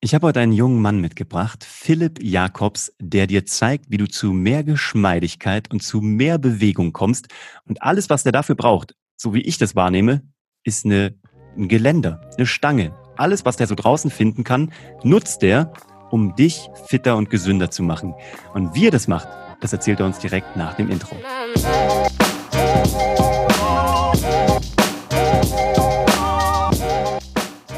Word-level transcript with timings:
Ich 0.00 0.14
habe 0.14 0.28
heute 0.28 0.38
einen 0.38 0.52
jungen 0.52 0.80
Mann 0.80 1.00
mitgebracht, 1.00 1.64
Philipp 1.68 2.22
Jakobs, 2.22 2.92
der 3.00 3.26
dir 3.26 3.46
zeigt, 3.46 3.86
wie 3.90 3.96
du 3.96 4.06
zu 4.06 4.30
mehr 4.32 4.62
Geschmeidigkeit 4.62 5.72
und 5.72 5.82
zu 5.82 6.00
mehr 6.00 6.38
Bewegung 6.38 6.92
kommst. 6.92 7.26
Und 7.66 7.82
alles, 7.82 8.08
was 8.08 8.22
der 8.22 8.30
dafür 8.30 8.54
braucht, 8.54 8.94
so 9.16 9.34
wie 9.34 9.40
ich 9.40 9.58
das 9.58 9.74
wahrnehme, 9.74 10.22
ist 10.62 10.84
eine, 10.84 11.16
ein 11.56 11.66
Geländer, 11.66 12.20
eine 12.36 12.46
Stange. 12.46 12.94
Alles, 13.16 13.44
was 13.44 13.56
der 13.56 13.66
so 13.66 13.74
draußen 13.74 14.12
finden 14.12 14.44
kann, 14.44 14.72
nutzt 15.02 15.42
der, 15.42 15.72
um 16.12 16.36
dich 16.36 16.68
fitter 16.86 17.16
und 17.16 17.28
gesünder 17.28 17.72
zu 17.72 17.82
machen. 17.82 18.14
Und 18.54 18.76
wie 18.76 18.86
er 18.86 18.92
das 18.92 19.08
macht, 19.08 19.26
das 19.60 19.72
erzählt 19.72 19.98
er 19.98 20.06
uns 20.06 20.20
direkt 20.20 20.56
nach 20.56 20.74
dem 20.74 20.90
Intro. 20.90 21.16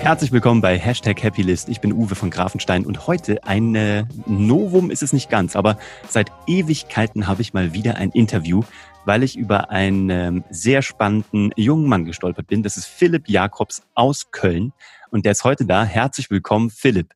Herzlich 0.03 0.33
willkommen 0.33 0.63
bei 0.63 0.79
Hashtag 0.79 1.23
Happylist. 1.23 1.69
Ich 1.69 1.83
bin 1.83 1.93
Uwe 1.93 2.15
von 2.15 2.31
Grafenstein 2.31 2.87
und 2.87 3.07
heute 3.07 3.45
ein 3.45 3.75
äh, 3.75 4.05
Novum 4.25 4.91
ist 4.91 5.03
es 5.03 5.13
nicht 5.13 5.29
ganz, 5.29 5.57
aber 5.57 5.77
seit 6.09 6.33
Ewigkeiten 6.47 7.29
habe 7.29 7.43
ich 7.43 7.53
mal 7.53 7.75
wieder 7.75 7.97
ein 7.97 8.11
Interview, 8.11 8.63
weil 9.05 9.23
ich 9.23 9.37
über 9.37 9.69
einen 9.69 10.09
ähm, 10.09 10.45
sehr 10.49 10.81
spannenden 10.81 11.53
jungen 11.55 11.87
Mann 11.87 12.07
gestolpert 12.07 12.47
bin. 12.47 12.63
Das 12.63 12.79
ist 12.79 12.87
Philipp 12.87 13.29
Jakobs 13.29 13.83
aus 13.95 14.31
Köln 14.31 14.73
und 15.11 15.27
der 15.27 15.33
ist 15.33 15.45
heute 15.45 15.67
da. 15.67 15.85
Herzlich 15.85 16.31
willkommen, 16.31 16.71
Philipp. 16.71 17.13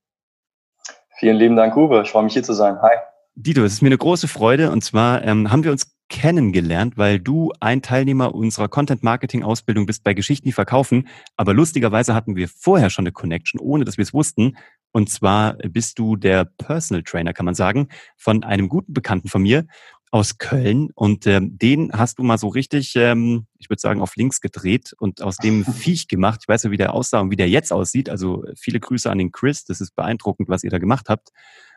Vielen 1.19 1.38
lieben 1.38 1.56
Dank, 1.56 1.74
Uwe. 1.78 2.02
Ich 2.02 2.10
freue 2.10 2.24
mich 2.24 2.34
hier 2.34 2.42
zu 2.42 2.52
sein. 2.52 2.82
Hi. 2.82 2.98
Dito, 3.34 3.64
es 3.64 3.72
ist 3.72 3.82
mir 3.82 3.88
eine 3.88 3.98
große 3.98 4.28
Freude 4.28 4.70
und 4.70 4.84
zwar 4.84 5.24
ähm, 5.24 5.50
haben 5.50 5.64
wir 5.64 5.72
uns 5.72 5.93
kennengelernt, 6.14 6.96
weil 6.96 7.18
du 7.18 7.52
ein 7.59 7.82
Teilnehmer 7.82 8.36
unserer 8.36 8.68
Content-Marketing-Ausbildung 8.68 9.84
bist 9.84 10.05
bei 10.05 10.14
Geschichten, 10.14 10.46
die 10.46 10.52
verkaufen. 10.52 11.09
Aber 11.36 11.52
lustigerweise 11.52 12.14
hatten 12.14 12.36
wir 12.36 12.46
vorher 12.48 12.88
schon 12.88 13.02
eine 13.02 13.10
Connection, 13.10 13.60
ohne 13.60 13.84
dass 13.84 13.96
wir 13.96 14.05
es 14.05 14.14
wussten. 14.14 14.56
Und 14.92 15.10
zwar 15.10 15.55
bist 15.55 15.98
du 15.98 16.14
der 16.14 16.45
Personal 16.45 17.02
Trainer, 17.02 17.32
kann 17.32 17.45
man 17.45 17.56
sagen, 17.56 17.88
von 18.16 18.45
einem 18.45 18.69
guten 18.69 18.92
Bekannten 18.92 19.28
von 19.28 19.42
mir 19.42 19.66
aus 20.12 20.38
Köln. 20.38 20.91
Und 20.94 21.27
ähm, 21.27 21.58
den 21.58 21.91
hast 21.92 22.20
du 22.20 22.22
mal 22.22 22.38
so 22.38 22.47
richtig, 22.47 22.94
ähm, 22.94 23.48
ich 23.58 23.69
würde 23.69 23.81
sagen, 23.81 24.00
auf 24.00 24.14
links 24.14 24.41
gedreht 24.41 24.94
und 24.97 25.20
aus 25.20 25.38
dem 25.38 25.64
Viech 25.75 26.06
gemacht. 26.06 26.42
Ich 26.44 26.48
weiß 26.48 26.62
ja, 26.62 26.70
wie 26.70 26.77
der 26.77 26.94
aussah 26.94 27.22
und 27.22 27.33
wie 27.33 27.36
der 27.36 27.48
jetzt 27.48 27.72
aussieht. 27.72 28.08
Also 28.08 28.44
viele 28.56 28.78
Grüße 28.78 29.10
an 29.10 29.19
den 29.19 29.33
Chris. 29.33 29.64
Das 29.64 29.81
ist 29.81 29.97
beeindruckend, 29.97 30.48
was 30.48 30.62
ihr 30.62 30.70
da 30.70 30.78
gemacht 30.78 31.08
habt. 31.08 31.31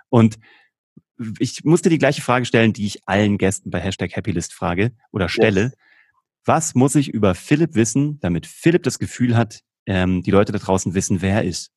Und 0.10 0.38
ich 1.40 1.64
musste 1.64 1.90
die 1.90 1.98
gleiche 1.98 2.22
Frage 2.22 2.46
stellen, 2.46 2.74
die 2.74 2.86
ich 2.86 3.08
allen 3.08 3.38
Gästen 3.38 3.72
bei 3.72 3.80
Hashtag 3.80 4.16
Happylist 4.16 4.54
frage 4.54 4.92
oder 5.12 5.30
stelle. 5.30 5.62
Yes. 5.62 5.78
Was 6.46 6.76
muss 6.76 6.96
ich 6.96 7.10
über 7.10 7.36
Philipp 7.36 7.76
wissen, 7.76 8.20
damit 8.22 8.46
Philipp 8.46 8.84
das 8.84 9.00
Gefühl 9.00 9.36
hat, 9.36 9.62
ähm, 9.86 10.22
die 10.24 10.32
Leute 10.32 10.52
da 10.52 10.60
draußen 10.60 10.94
wissen, 10.94 11.22
wer 11.22 11.36
er 11.36 11.44
ist? 11.44 11.72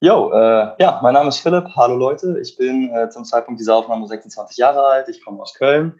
Jo, 0.00 0.32
äh, 0.32 0.74
ja, 0.80 0.98
mein 1.02 1.14
Name 1.14 1.28
ist 1.28 1.38
Philipp. 1.38 1.68
Hallo 1.76 1.96
Leute, 1.96 2.40
ich 2.42 2.56
bin 2.56 2.90
äh, 2.92 3.08
zum 3.10 3.24
Zeitpunkt 3.24 3.60
dieser 3.60 3.76
Aufnahme 3.76 4.06
26 4.08 4.56
Jahre 4.56 4.84
alt. 4.84 5.08
Ich 5.08 5.24
komme 5.24 5.40
aus 5.40 5.54
Köln 5.54 5.94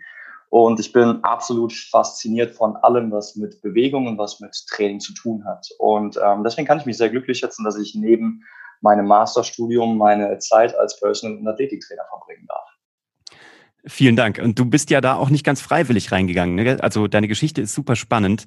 und 0.48 0.81
ich 0.81 0.93
bin 0.93 1.23
absolut 1.23 1.73
fasziniert 1.73 2.50
von 2.50 2.75
allem, 2.77 3.12
was 3.12 3.37
mit 3.37 3.62
Bewegung 3.62 4.09
und 4.09 4.19
was 4.19 4.41
mit 4.41 4.55
Training 4.69 4.98
zu 4.98 5.15
tun 5.15 5.45
hat. 5.45 5.69
Und 5.78 6.19
ähm, 6.23 6.43
deswegen 6.43 6.67
kann 6.67 6.78
ich 6.78 6.87
mich 6.87 6.97
sehr 6.97 7.11
glücklich 7.11 7.39
schätzen, 7.39 7.65
dass 7.65 7.78
ich 7.78 7.95
neben 7.95 8.43
meinem 8.83 9.06
Masterstudium 9.06 9.97
meine 9.97 10.38
Zeit 10.38 10.77
als 10.77 10.98
Personal- 11.00 11.38
und 11.38 11.48
Athletiktrainer 11.48 12.05
verbringen 12.08 12.47
darf. 12.48 12.69
Vielen 13.84 14.14
Dank. 14.14 14.38
Und 14.38 14.58
du 14.58 14.64
bist 14.64 14.91
ja 14.91 15.00
da 15.00 15.16
auch 15.16 15.30
nicht 15.30 15.44
ganz 15.44 15.61
freiwillig 15.61 16.12
reingegangen. 16.12 16.55
Ne? 16.55 16.78
Also 16.80 17.08
deine 17.08 17.28
Geschichte 17.28 17.60
ist 17.62 17.75
super 17.75 17.97
spannend. 17.97 18.47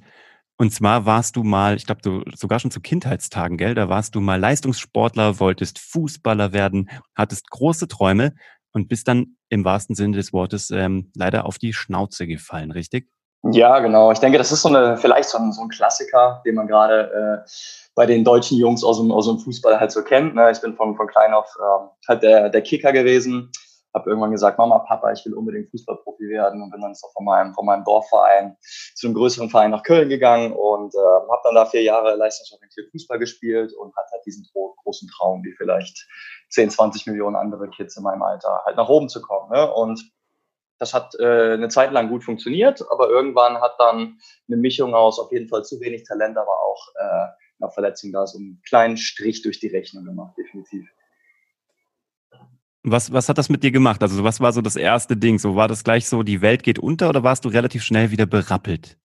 Und 0.57 0.71
zwar 0.71 1.05
warst 1.05 1.35
du 1.35 1.43
mal, 1.43 1.75
ich 1.75 1.85
glaube, 1.85 2.01
du 2.01 2.23
sogar 2.33 2.59
schon 2.59 2.71
zu 2.71 2.79
Kindheitstagen, 2.79 3.57
gell? 3.57 3.75
Da 3.75 3.89
warst 3.89 4.15
du 4.15 4.21
mal 4.21 4.39
Leistungssportler, 4.39 5.39
wolltest 5.39 5.79
Fußballer 5.79 6.53
werden, 6.53 6.89
hattest 7.13 7.49
große 7.49 7.89
Träume 7.89 8.33
und 8.71 8.87
bist 8.87 9.09
dann 9.09 9.35
im 9.49 9.65
wahrsten 9.65 9.95
Sinne 9.95 10.15
des 10.15 10.31
Wortes 10.31 10.71
ähm, 10.71 11.11
leider 11.13 11.45
auf 11.45 11.57
die 11.57 11.73
Schnauze 11.73 12.25
gefallen, 12.25 12.71
richtig? 12.71 13.09
Ja, 13.51 13.79
genau. 13.79 14.11
Ich 14.11 14.19
denke, 14.19 14.37
das 14.37 14.51
ist 14.51 14.63
so 14.63 14.69
eine, 14.69 14.97
vielleicht 14.97 15.29
so 15.29 15.37
ein, 15.37 15.51
so 15.51 15.61
ein 15.61 15.69
Klassiker, 15.69 16.41
den 16.45 16.55
man 16.55 16.67
gerade 16.67 17.43
äh, 17.45 17.49
bei 17.93 18.05
den 18.05 18.23
deutschen 18.23 18.57
Jungs 18.57 18.83
aus 18.83 18.97
dem, 18.97 19.11
aus 19.11 19.27
dem 19.27 19.39
Fußball 19.39 19.79
halt 19.79 19.91
so 19.91 20.03
kennt. 20.03 20.35
Ne? 20.35 20.51
Ich 20.51 20.61
bin 20.61 20.75
von, 20.75 20.95
von 20.95 21.07
klein 21.07 21.33
auf 21.33 21.55
ähm, 21.59 21.89
halt 22.07 22.23
der, 22.23 22.49
der 22.49 22.61
Kicker 22.61 22.91
gewesen 22.91 23.51
habe 23.95 24.09
irgendwann 24.09 24.31
gesagt, 24.31 24.57
Mama, 24.57 24.79
Papa, 24.79 25.11
ich 25.13 25.25
will 25.25 25.33
unbedingt 25.33 25.71
Fußballprofi 25.71 26.27
werden 26.27 26.61
und 26.61 26.69
bin 26.69 26.81
dann 26.81 26.93
so 26.93 27.07
von 27.13 27.23
meinem, 27.23 27.53
von 27.53 27.65
meinem 27.65 27.85
Dorfverein 27.85 28.57
zu 28.93 29.07
einem 29.07 29.15
größeren 29.15 29.49
Verein 29.49 29.71
nach 29.71 29.83
Köln 29.83 30.09
gegangen 30.09 30.51
und 30.51 30.93
äh, 30.93 30.97
habe 30.97 31.41
dann 31.45 31.55
da 31.55 31.65
vier 31.65 31.81
Jahre 31.81 32.15
leistungsorientiert 32.15 32.91
Fußball 32.91 33.17
gespielt 33.17 33.73
und 33.73 33.95
hatte 33.95 34.11
halt 34.11 34.25
diesen 34.25 34.45
großen 34.83 35.07
Traum, 35.07 35.43
wie 35.43 35.53
vielleicht 35.53 36.07
10, 36.49 36.69
20 36.71 37.07
Millionen 37.07 37.37
andere 37.37 37.69
Kids 37.69 37.95
in 37.95 38.03
meinem 38.03 38.21
Alter, 38.21 38.61
halt 38.65 38.75
nach 38.75 38.89
oben 38.89 39.07
zu 39.07 39.21
kommen. 39.21 39.49
Ne? 39.49 39.73
Und 39.73 40.03
das 40.79 40.93
hat 40.93 41.15
äh, 41.19 41.53
eine 41.53 41.69
Zeit 41.69 41.91
lang 41.91 42.09
gut 42.09 42.23
funktioniert, 42.23 42.83
aber 42.91 43.09
irgendwann 43.09 43.61
hat 43.61 43.75
dann 43.79 44.19
eine 44.47 44.57
Mischung 44.57 44.93
aus 44.93 45.19
auf 45.19 45.31
jeden 45.31 45.47
Fall 45.47 45.63
zu 45.63 45.79
wenig 45.79 46.03
Talent, 46.03 46.37
aber 46.37 46.51
auch 46.51 46.87
äh, 46.95 47.27
einer 47.59 47.71
Verletzung 47.71 48.11
da 48.11 48.27
so 48.27 48.37
einen 48.37 48.61
kleinen 48.67 48.97
Strich 48.97 49.41
durch 49.41 49.59
die 49.59 49.67
Rechnung 49.67 50.05
gemacht, 50.05 50.35
definitiv. 50.37 50.85
Was, 52.83 53.11
was 53.11 53.29
hat 53.29 53.37
das 53.37 53.49
mit 53.49 53.63
dir 53.63 53.71
gemacht? 53.71 54.03
Also 54.03 54.23
was 54.23 54.39
war 54.41 54.53
so 54.53 54.61
das 54.61 54.75
erste 54.75 55.17
Ding? 55.17 55.39
So 55.39 55.55
war 55.55 55.67
das 55.67 55.83
gleich 55.83 56.07
so, 56.07 56.21
die 56.21 56.41
Welt 56.41 56.61
geht 56.61 56.77
unter 56.77 57.09
oder 57.09 57.23
warst 57.23 57.43
du 57.45 57.49
relativ 57.49 57.83
schnell 57.83 58.11
wieder 58.11 58.27
berappelt? 58.27 58.97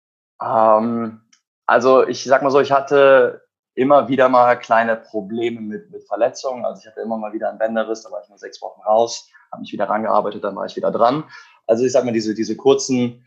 Ähm, 0.41 1.21
also 1.65 2.05
ich 2.05 2.23
sag 2.25 2.43
mal 2.43 2.49
so, 2.49 2.59
ich 2.59 2.73
hatte 2.73 3.43
immer 3.75 4.09
wieder 4.09 4.27
mal 4.27 4.57
kleine 4.59 4.97
Probleme 4.97 5.61
mit, 5.61 5.91
mit 5.91 6.05
Verletzungen. 6.05 6.65
Also 6.65 6.81
ich 6.81 6.87
hatte 6.87 6.99
immer 6.99 7.17
mal 7.17 7.31
wieder 7.31 7.49
einen 7.49 7.59
Bänderriss, 7.59 8.03
da 8.03 8.11
war 8.11 8.21
ich 8.21 8.27
nur 8.27 8.37
sechs 8.37 8.61
Wochen 8.61 8.81
raus, 8.81 9.29
habe 9.51 9.61
mich 9.61 9.71
wieder 9.71 9.87
rangearbeitet, 9.87 10.43
dann 10.43 10.57
war 10.57 10.65
ich 10.65 10.75
wieder 10.75 10.91
dran. 10.91 11.23
Also 11.69 11.85
ich 11.85 11.91
sag 11.91 12.03
mal, 12.03 12.11
diese, 12.11 12.33
diese 12.33 12.55
kurzen 12.55 13.23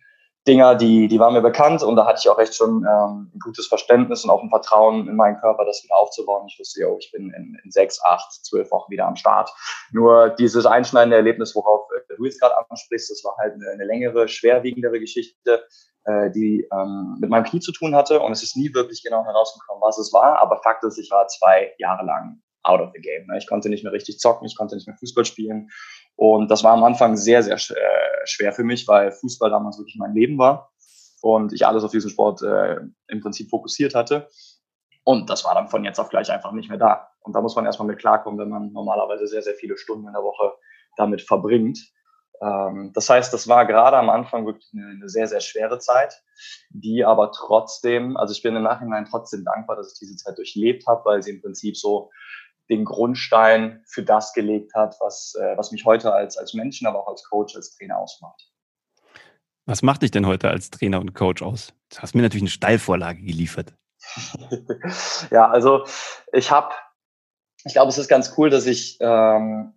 Dinger, 0.48 0.74
die, 0.74 1.06
die 1.06 1.20
waren 1.20 1.34
mir 1.34 1.40
bekannt 1.40 1.84
und 1.84 1.94
da 1.94 2.04
hatte 2.04 2.18
ich 2.20 2.28
auch 2.28 2.38
echt 2.40 2.56
schon 2.56 2.84
ähm, 2.84 3.30
ein 3.32 3.38
gutes 3.38 3.68
Verständnis 3.68 4.24
und 4.24 4.30
auch 4.30 4.42
ein 4.42 4.50
Vertrauen 4.50 5.06
in 5.06 5.14
meinen 5.14 5.38
Körper, 5.38 5.64
das 5.64 5.84
wieder 5.84 5.94
aufzubauen. 5.94 6.48
Ich 6.48 6.58
wusste, 6.58 6.80
yo, 6.80 6.96
ich 6.98 7.12
bin 7.12 7.32
in, 7.32 7.56
in 7.62 7.70
sechs, 7.70 8.02
acht, 8.04 8.44
zwölf 8.44 8.72
Wochen 8.72 8.90
wieder 8.90 9.06
am 9.06 9.14
Start. 9.14 9.50
Nur 9.92 10.30
dieses 10.30 10.66
einschneidende 10.66 11.16
Erlebnis, 11.16 11.54
worauf 11.54 11.86
äh, 11.96 12.16
du 12.16 12.24
jetzt 12.24 12.40
gerade 12.40 12.56
ansprichst, 12.68 13.12
das 13.12 13.22
war 13.22 13.36
halt 13.38 13.54
eine, 13.54 13.70
eine 13.70 13.84
längere, 13.84 14.26
schwerwiegendere 14.26 14.98
Geschichte, 14.98 15.62
äh, 16.04 16.32
die 16.32 16.66
ähm, 16.72 17.18
mit 17.20 17.30
meinem 17.30 17.44
Knie 17.44 17.60
zu 17.60 17.70
tun 17.70 17.94
hatte 17.94 18.18
und 18.18 18.32
es 18.32 18.42
ist 18.42 18.56
nie 18.56 18.74
wirklich 18.74 19.04
genau 19.04 19.24
herausgekommen, 19.24 19.80
was 19.80 19.98
es 19.98 20.12
war. 20.12 20.40
Aber 20.40 20.60
Fakt 20.64 20.82
ist, 20.82 20.98
ich 20.98 21.12
war 21.12 21.28
zwei 21.28 21.72
Jahre 21.78 22.04
lang 22.04 22.42
out 22.64 22.80
of 22.80 22.90
the 22.94 23.00
game. 23.00 23.26
Ne? 23.26 23.38
Ich 23.38 23.46
konnte 23.46 23.68
nicht 23.68 23.84
mehr 23.84 23.92
richtig 23.92 24.18
zocken, 24.18 24.46
ich 24.46 24.56
konnte 24.56 24.74
nicht 24.74 24.86
mehr 24.86 24.96
Fußball 24.96 25.24
spielen 25.24 25.68
und 26.16 26.50
das 26.50 26.62
war 26.64 26.72
am 26.72 26.84
Anfang 26.84 27.16
sehr, 27.16 27.42
sehr 27.42 27.56
äh, 27.56 28.26
schwer 28.26 28.52
für 28.52 28.64
mich, 28.64 28.86
weil 28.88 29.12
Fußball 29.12 29.50
damals 29.50 29.78
wirklich 29.78 29.96
mein 29.98 30.14
Leben 30.14 30.38
war 30.38 30.72
und 31.22 31.52
ich 31.52 31.66
alles 31.66 31.84
auf 31.84 31.90
diesen 31.90 32.10
Sport 32.10 32.42
äh, 32.42 32.76
im 33.08 33.20
Prinzip 33.20 33.48
fokussiert 33.50 33.94
hatte. 33.94 34.28
Und 35.04 35.30
das 35.30 35.44
war 35.44 35.54
dann 35.54 35.68
von 35.68 35.84
jetzt 35.84 35.98
auf 35.98 36.10
gleich 36.10 36.30
einfach 36.30 36.52
nicht 36.52 36.68
mehr 36.68 36.78
da. 36.78 37.08
Und 37.20 37.34
da 37.34 37.40
muss 37.40 37.56
man 37.56 37.66
erstmal 37.66 37.88
mit 37.88 37.98
klarkommen, 37.98 38.38
wenn 38.38 38.48
man 38.48 38.72
normalerweise 38.72 39.26
sehr, 39.26 39.42
sehr 39.42 39.54
viele 39.54 39.76
Stunden 39.76 40.06
in 40.06 40.12
der 40.12 40.22
Woche 40.22 40.52
damit 40.96 41.22
verbringt. 41.22 41.78
Ähm, 42.40 42.92
das 42.94 43.08
heißt, 43.08 43.32
das 43.32 43.48
war 43.48 43.66
gerade 43.66 43.96
am 43.96 44.10
Anfang 44.10 44.46
wirklich 44.46 44.70
eine, 44.74 44.90
eine, 44.90 45.08
sehr, 45.08 45.28
sehr 45.28 45.40
schwere 45.40 45.78
Zeit, 45.78 46.22
die 46.70 47.04
aber 47.04 47.30
trotzdem, 47.32 48.16
also 48.16 48.32
ich 48.32 48.42
bin 48.42 48.56
im 48.56 48.64
Nachhinein 48.64 49.06
trotzdem 49.08 49.44
dankbar, 49.44 49.76
dass 49.76 49.92
ich 49.92 49.98
diese 49.98 50.16
Zeit 50.16 50.38
durchlebt 50.38 50.86
habe, 50.86 51.04
weil 51.04 51.22
sie 51.22 51.32
im 51.32 51.40
Prinzip 51.40 51.76
so 51.76 52.10
den 52.70 52.84
Grundstein 52.84 53.82
für 53.86 54.02
das 54.02 54.32
gelegt 54.32 54.74
hat, 54.74 54.96
was, 55.00 55.34
äh, 55.40 55.56
was 55.56 55.72
mich 55.72 55.84
heute 55.84 56.12
als, 56.12 56.36
als 56.36 56.54
Menschen, 56.54 56.86
aber 56.86 57.00
auch 57.00 57.08
als 57.08 57.24
Coach, 57.28 57.54
als 57.56 57.76
Trainer 57.76 57.98
ausmacht. 57.98 58.48
Was 59.66 59.82
macht 59.82 60.02
dich 60.02 60.10
denn 60.10 60.26
heute 60.26 60.48
als 60.48 60.70
Trainer 60.70 61.00
und 61.00 61.14
Coach 61.14 61.42
aus? 61.42 61.72
Du 61.90 61.98
hast 61.98 62.14
mir 62.14 62.22
natürlich 62.22 62.42
eine 62.42 62.50
Steilvorlage 62.50 63.22
geliefert. 63.22 63.74
ja, 65.30 65.48
also 65.48 65.84
ich 66.32 66.50
habe, 66.50 66.74
ich 67.64 67.72
glaube, 67.72 67.90
es 67.90 67.98
ist 67.98 68.08
ganz 68.08 68.34
cool, 68.36 68.50
dass 68.50 68.66
ich 68.66 68.98
ähm, 69.00 69.74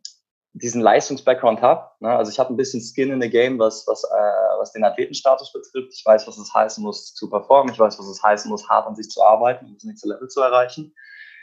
diesen 0.54 0.82
Leistungsbackground 0.82 1.62
habe. 1.62 1.90
Ne? 2.00 2.10
Also 2.10 2.32
ich 2.32 2.40
habe 2.40 2.54
ein 2.54 2.58
bisschen 2.58 2.82
Skin 2.82 3.12
in 3.12 3.22
the 3.22 3.30
Game, 3.30 3.60
was, 3.60 3.86
was, 3.88 4.04
äh, 4.06 4.58
was 4.58 4.72
den 4.72 4.84
Athletenstatus 4.84 5.52
betrifft. 5.52 5.94
Ich 5.94 6.06
weiß, 6.06 6.26
was 6.28 6.38
es 6.38 6.54
heißen 6.54 6.84
muss 6.84 7.14
zu 7.14 7.30
performen. 7.30 7.74
Ich 7.74 7.80
weiß, 7.80 8.00
was 8.00 8.08
es 8.08 8.24
heißen 8.24 8.50
muss, 8.50 8.68
hart 8.70 8.88
an 8.88 8.96
sich 8.96 9.10
zu 9.10 9.22
arbeiten, 9.22 9.66
um 9.66 9.74
das 9.74 9.84
nächste 9.84 10.08
Level 10.08 10.30
zu 10.30 10.42
erreichen. 10.42 10.96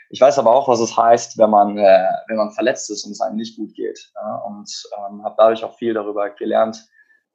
Ich 0.09 0.21
weiß 0.21 0.37
aber 0.39 0.53
auch, 0.53 0.67
was 0.67 0.79
es 0.79 0.95
heißt, 0.95 1.37
wenn 1.37 1.49
man, 1.49 1.77
äh, 1.77 2.07
wenn 2.27 2.37
man 2.37 2.51
verletzt 2.51 2.89
ist 2.89 3.05
und 3.05 3.11
es 3.11 3.21
einem 3.21 3.37
nicht 3.37 3.57
gut 3.57 3.73
geht. 3.73 4.11
Ja? 4.15 4.35
Und 4.45 4.69
ähm, 4.97 5.23
habe 5.23 5.35
dadurch 5.37 5.63
auch 5.63 5.75
viel 5.77 5.93
darüber 5.93 6.29
gelernt, 6.29 6.77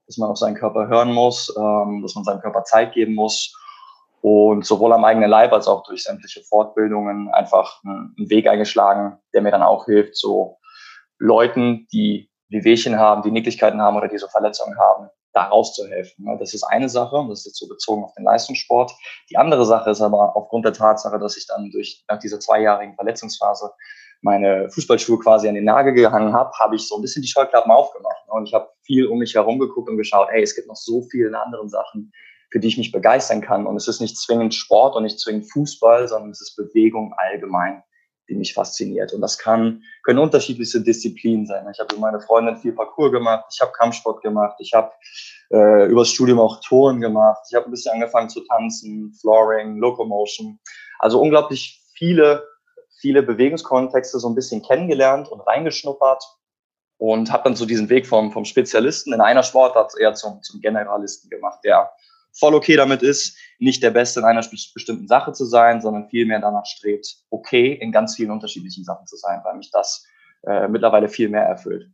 dass 0.06 0.17
man 0.17 0.31
auf 0.31 0.38
seinen 0.38 0.56
Körper 0.56 0.88
hören 0.88 1.12
muss, 1.12 1.55
ähm, 1.56 2.03
dass 2.03 2.15
man 2.15 2.25
seinem 2.25 2.41
Körper 2.41 2.65
Zeit 2.65 2.93
geben 2.93 3.15
muss 3.15 3.55
und 4.20 4.65
sowohl 4.65 4.93
am 4.93 5.05
eigenen 5.05 5.31
Leib 5.31 5.53
als 5.53 5.69
auch 5.69 5.82
durch 5.85 6.03
sämtliche 6.03 6.43
Fortbildungen 6.43 7.29
einfach 7.32 7.81
einen, 7.85 8.15
Weg 8.17 8.49
eingeschlagen, 8.49 9.19
der 9.32 9.43
mir 9.43 9.50
dann 9.50 9.62
auch 9.62 9.85
hilft, 9.85 10.17
so 10.17 10.59
Leuten, 11.19 11.87
die 11.93 12.31
Wehwehchen 12.49 12.99
haben, 12.99 13.23
die 13.23 13.31
Nicklichkeiten 13.31 13.81
haben 13.81 13.97
oder 13.97 14.09
die 14.09 14.19
so 14.19 14.29
Verletzungen 14.29 14.79
haben, 14.79 15.09
da 15.33 15.45
rauszuhelfen. 15.45 16.25
Ne? 16.25 16.37
Das 16.39 16.55
ist 16.55 16.65
eine 16.65 16.89
Sache, 16.89 17.17
und 17.17 17.29
das 17.29 17.41
ist 17.41 17.47
jetzt 17.47 17.59
so 17.59 17.69
bezogen 17.69 18.05
auf 18.05 18.15
den 18.15 18.25
Leistungssport. 18.25 18.93
Die 19.31 19.37
andere 19.37 19.65
Sache 19.67 19.91
ist 19.91 20.01
aber 20.01 20.37
aufgrund 20.37 20.65
der 20.65 20.73
Tatsache, 20.73 21.19
dass 21.19 21.37
ich 21.37 21.47
dann 21.47 21.71
durch, 21.71 22.05
nach 22.09 22.19
dieser 22.19 22.41
zweijährigen 22.41 22.95
Verletzungsphase 22.95 23.71
meine 24.21 24.69
Fußballschuhe 24.71 25.19
quasi 25.19 25.49
an 25.49 25.55
den 25.55 25.65
Nagel 25.65 25.93
gehangen 25.93 26.33
habe, 26.33 26.51
habe 26.59 26.77
ich 26.77 26.89
so 26.89 26.97
ein 26.97 27.03
bisschen 27.03 27.23
die 27.23 27.29
Scheuklappen 27.29 27.71
aufgemacht. 27.71 28.25
Und 28.29 28.47
ich 28.47 28.55
habe 28.55 28.69
viel 28.83 29.07
um 29.07 29.19
mich 29.19 29.35
herum 29.35 29.59
geguckt 29.59 29.89
und 29.89 29.97
geschaut, 29.97 30.29
hey, 30.31 30.43
es 30.43 30.55
gibt 30.55 30.67
noch 30.67 30.77
so 30.77 31.03
viele 31.03 31.41
andere 31.41 31.69
Sachen, 31.69 32.13
für 32.51 32.59
die 32.59 32.69
ich 32.69 32.79
mich 32.79 32.93
begeistern 32.93 33.41
kann. 33.41 33.67
Und 33.67 33.77
es 33.77 33.89
ist 33.89 34.01
nicht 34.01 34.19
zwingend 34.19 34.55
Sport 34.55 34.97
und 34.97 35.05
nicht 35.05 35.21
zwingend 35.21 35.51
Fußball, 35.53 36.09
sondern 36.09 36.31
es 36.31 36.41
ist 36.41 36.57
Bewegung 36.57 37.15
allgemein, 37.17 37.83
die 38.29 38.35
mich 38.35 38.55
fasziniert. 38.55 39.13
Und 39.13 39.21
das 39.21 39.39
kann, 39.39 39.83
können 40.09 40.21
unterschiedlichste 40.21 40.81
Disziplinen 40.81 41.45
sein. 41.45 41.67
Ich 41.71 41.79
habe 41.79 41.93
mit 41.93 42.01
meiner 42.01 42.19
Freundin 42.19 42.57
viel 42.57 42.73
Parcours 42.73 43.13
gemacht, 43.13 43.45
ich 43.53 43.61
habe 43.61 43.73
Kampfsport 43.73 44.23
gemacht, 44.23 44.57
ich 44.59 44.73
habe 44.73 44.91
äh, 45.51 45.85
übers 45.85 46.09
Studium 46.09 46.41
auch 46.41 46.63
Touren 46.63 47.03
gemacht, 47.03 47.43
ich 47.51 47.55
habe 47.55 47.67
ein 47.67 47.71
bisschen 47.71 47.93
angefangen 47.93 48.31
zu 48.31 48.41
tanzen, 48.41 49.13
Flooring, 49.21 49.77
Locomotion. 49.77 50.59
Also 50.99 51.21
unglaublich 51.21 51.83
viele, 51.93 52.43
viele 52.99 53.23
Bewegungskontexte 53.23 54.19
so 54.19 54.31
ein 54.31 54.35
bisschen 54.35 54.63
kennengelernt 54.63 55.29
und 55.29 55.43
reingeschnuppert 55.43 56.25
und 56.97 57.31
habe 57.31 57.45
dann 57.45 57.55
so 57.55 57.67
diesen 57.67 57.91
Weg 57.91 58.07
vom, 58.07 58.33
vom 58.33 58.47
Spezialisten 58.47 59.13
in 59.13 59.21
einer 59.21 59.43
Sportart 59.43 59.93
eher 60.01 60.15
zum, 60.15 60.43
zum 60.43 60.63
Generalisten 60.63 61.29
gemacht, 61.29 61.59
der 61.65 61.91
voll 62.33 62.55
okay 62.55 62.77
damit 62.77 63.03
ist, 63.03 63.37
nicht 63.59 63.83
der 63.83 63.91
Beste 63.91 64.21
in 64.21 64.27
einer 64.27 64.45
bestimmten 64.75 65.09
Sache 65.09 65.33
zu 65.33 65.45
sein, 65.45 65.81
sondern 65.81 66.09
vielmehr 66.09 66.41
danach 66.41 66.67
strebt, 66.67 67.17
okay 67.31 67.73
in 67.73 67.93
ganz 67.93 68.17
vielen 68.17 68.31
unterschiedlichen 68.31 68.85
Sachen 68.85 69.07
zu 69.07 69.17
sein, 69.17 69.41
weil 69.45 69.57
mich 69.57 69.71
das 69.71 70.07
äh, 70.47 70.69
mittlerweile 70.69 71.09
viel 71.09 71.29
mehr 71.29 71.43
erfüllt. 71.43 71.91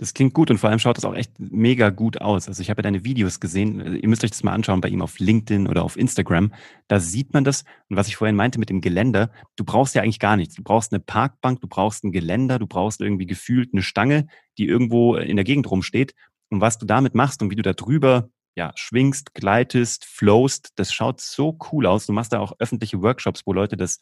Das 0.00 0.14
klingt 0.14 0.32
gut 0.32 0.50
und 0.50 0.56
vor 0.56 0.70
allem 0.70 0.78
schaut 0.78 0.96
das 0.96 1.04
auch 1.04 1.14
echt 1.14 1.38
mega 1.38 1.90
gut 1.90 2.22
aus. 2.22 2.48
Also 2.48 2.62
ich 2.62 2.70
habe 2.70 2.78
ja 2.78 2.84
deine 2.84 3.04
Videos 3.04 3.38
gesehen. 3.38 3.96
Ihr 3.96 4.08
müsst 4.08 4.24
euch 4.24 4.30
das 4.30 4.42
mal 4.42 4.54
anschauen 4.54 4.80
bei 4.80 4.88
ihm 4.88 5.02
auf 5.02 5.18
LinkedIn 5.18 5.68
oder 5.68 5.84
auf 5.84 5.98
Instagram. 5.98 6.54
Da 6.88 7.00
sieht 7.00 7.34
man 7.34 7.44
das. 7.44 7.64
Und 7.90 7.98
was 7.98 8.08
ich 8.08 8.16
vorhin 8.16 8.34
meinte 8.34 8.58
mit 8.58 8.70
dem 8.70 8.80
Geländer, 8.80 9.30
du 9.56 9.64
brauchst 9.64 9.94
ja 9.94 10.00
eigentlich 10.00 10.18
gar 10.18 10.38
nichts. 10.38 10.54
Du 10.54 10.62
brauchst 10.62 10.90
eine 10.90 11.00
Parkbank, 11.00 11.60
du 11.60 11.68
brauchst 11.68 12.02
ein 12.02 12.12
Geländer, 12.12 12.58
du 12.58 12.66
brauchst 12.66 13.02
irgendwie 13.02 13.26
gefühlt 13.26 13.74
eine 13.74 13.82
Stange, 13.82 14.26
die 14.56 14.66
irgendwo 14.66 15.16
in 15.16 15.36
der 15.36 15.44
Gegend 15.44 15.70
rumsteht. 15.70 16.14
Und 16.48 16.62
was 16.62 16.78
du 16.78 16.86
damit 16.86 17.14
machst 17.14 17.42
und 17.42 17.50
wie 17.50 17.56
du 17.56 17.62
da 17.62 17.74
drüber 17.74 18.30
ja, 18.54 18.72
schwingst, 18.74 19.34
gleitest, 19.34 20.04
flowst, 20.04 20.72
das 20.76 20.92
schaut 20.92 21.20
so 21.20 21.56
cool 21.70 21.86
aus. 21.86 22.06
Du 22.06 22.12
machst 22.12 22.32
da 22.32 22.40
auch 22.40 22.52
öffentliche 22.58 23.00
Workshops, 23.02 23.42
wo 23.46 23.52
Leute 23.52 23.76
das 23.76 24.00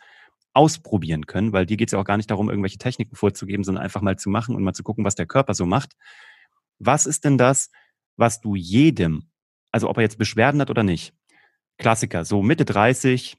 ausprobieren 0.54 1.26
können, 1.26 1.52
weil 1.52 1.66
dir 1.66 1.76
geht 1.76 1.88
es 1.88 1.92
ja 1.92 2.00
auch 2.00 2.04
gar 2.04 2.16
nicht 2.16 2.30
darum, 2.30 2.48
irgendwelche 2.48 2.78
Techniken 2.78 3.16
vorzugeben, 3.16 3.64
sondern 3.64 3.84
einfach 3.84 4.00
mal 4.00 4.16
zu 4.16 4.30
machen 4.30 4.56
und 4.56 4.64
mal 4.64 4.72
zu 4.72 4.82
gucken, 4.82 5.04
was 5.04 5.14
der 5.14 5.26
Körper 5.26 5.54
so 5.54 5.66
macht. 5.66 5.92
Was 6.78 7.06
ist 7.06 7.24
denn 7.24 7.38
das, 7.38 7.70
was 8.16 8.40
du 8.40 8.54
jedem, 8.54 9.30
also 9.70 9.88
ob 9.88 9.98
er 9.98 10.02
jetzt 10.02 10.18
Beschwerden 10.18 10.60
hat 10.60 10.70
oder 10.70 10.82
nicht, 10.82 11.12
Klassiker, 11.76 12.24
so 12.24 12.42
Mitte 12.42 12.64
30, 12.64 13.36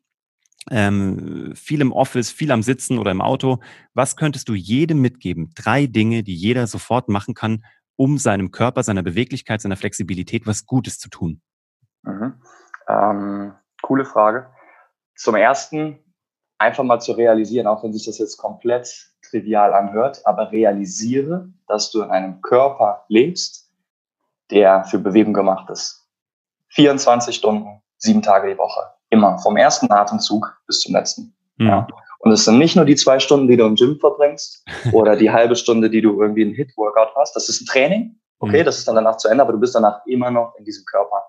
ähm, 0.72 1.54
viel 1.56 1.82
im 1.82 1.92
Office, 1.92 2.32
viel 2.32 2.52
am 2.52 2.64
Sitzen 2.64 2.98
oder 2.98 3.12
im 3.12 3.22
Auto, 3.22 3.60
was 3.94 4.16
könntest 4.16 4.50
du 4.50 4.54
jedem 4.54 5.02
mitgeben? 5.02 5.52
Drei 5.56 5.88
Dinge, 5.88 6.24
die 6.24 6.36
jeder 6.36 6.68
sofort 6.68 7.10
machen 7.10 7.34
kann, 7.34 7.66
um 8.00 8.18
seinem 8.18 8.52
Körper, 8.52 8.82
seiner 8.82 9.04
Beweglichkeit, 9.04 9.60
seiner 9.60 9.76
Flexibilität 9.76 10.48
was 10.48 10.66
Gutes 10.66 11.00
zu 11.00 11.10
tun? 11.10 11.42
Mhm. 12.04 12.42
Ähm, 12.88 13.54
coole 13.82 14.06
Frage. 14.06 14.50
Zum 15.16 15.36
ersten, 15.36 16.00
einfach 16.58 16.86
mal 16.86 17.02
zu 17.02 17.12
realisieren, 17.12 17.68
auch 17.68 17.84
wenn 17.84 17.92
sich 17.92 18.06
das 18.06 18.18
jetzt 18.18 18.38
komplett 18.38 19.12
trivial 19.22 19.74
anhört, 19.74 20.26
aber 20.26 20.50
realisiere, 20.50 21.50
dass 21.68 21.92
du 21.92 22.02
in 22.02 22.10
einem 22.10 22.42
Körper 22.42 23.04
lebst, 23.10 23.70
der 24.50 24.86
für 24.86 25.00
Bewegung 25.00 25.34
gemacht 25.34 25.70
ist. 25.70 26.08
24 26.70 27.36
Stunden, 27.36 27.82
sieben 27.98 28.22
Tage 28.22 28.50
die 28.50 28.58
Woche. 28.58 28.80
Immer. 29.10 29.40
Vom 29.40 29.58
ersten 29.58 29.92
Atemzug 29.92 30.62
bis 30.68 30.80
zum 30.80 30.96
letzten. 30.96 31.36
Mhm. 31.58 31.68
Ja. 31.68 31.88
Und 32.20 32.32
es 32.32 32.46
sind 32.46 32.60
nicht 32.60 32.76
nur 32.76 32.86
die 32.86 32.96
zwei 32.96 33.20
Stunden, 33.20 33.48
die 33.48 33.58
du 33.58 33.66
im 33.66 33.76
Gym 33.76 33.98
verbringst 34.00 34.66
oder 34.92 35.16
die 35.16 35.32
halbe 35.32 35.56
Stunde, 35.56 35.90
die 35.90 36.02
du 36.02 36.22
irgendwie 36.22 36.44
einen 36.44 36.54
Hit-Workout 36.54 37.16
hast. 37.16 37.36
Das 37.36 37.50
ist 37.50 37.62
ein 37.62 37.66
Training. 37.66 38.20
Okay, 38.40 38.62
mhm. 38.62 38.66
das 38.66 38.78
ist 38.78 38.88
dann 38.88 38.96
danach 38.96 39.18
zu 39.18 39.28
Ende, 39.28 39.44
aber 39.44 39.54
du 39.54 39.60
bist 39.60 39.76
danach 39.76 40.06
immer 40.06 40.32
noch 40.32 40.56
in 40.58 40.66
diesem 40.66 40.86
Körper. 40.86 41.26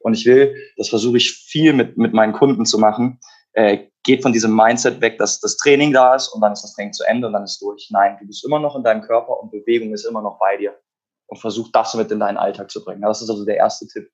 Und 0.00 0.14
ich 0.14 0.26
will, 0.26 0.54
das 0.76 0.88
versuche 0.88 1.16
ich 1.16 1.32
viel 1.32 1.72
mit, 1.72 1.96
mit 1.96 2.12
meinen 2.12 2.32
Kunden 2.32 2.66
zu 2.66 2.78
machen, 2.78 3.20
äh, 3.52 3.86
geht 4.02 4.22
von 4.22 4.32
diesem 4.32 4.54
Mindset 4.54 5.00
weg, 5.00 5.16
dass 5.18 5.40
das 5.40 5.56
Training 5.56 5.92
da 5.92 6.14
ist 6.14 6.28
und 6.28 6.42
dann 6.42 6.52
ist 6.52 6.62
das 6.62 6.74
Training 6.74 6.92
zu 6.92 7.04
Ende 7.04 7.26
und 7.26 7.32
dann 7.32 7.44
ist 7.44 7.60
durch. 7.62 7.88
Nein, 7.90 8.18
du 8.20 8.26
bist 8.26 8.44
immer 8.44 8.58
noch 8.58 8.76
in 8.76 8.82
deinem 8.82 9.02
Körper 9.02 9.40
und 9.40 9.50
Bewegung 9.50 9.94
ist 9.94 10.04
immer 10.04 10.20
noch 10.20 10.38
bei 10.38 10.58
dir. 10.58 10.78
Und 11.26 11.38
versuch 11.38 11.70
das 11.72 11.94
mit 11.94 12.10
in 12.10 12.20
deinen 12.20 12.36
Alltag 12.36 12.70
zu 12.70 12.84
bringen. 12.84 13.00
Das 13.00 13.22
ist 13.22 13.30
also 13.30 13.46
der 13.46 13.56
erste 13.56 13.86
Tipp. 13.86 14.10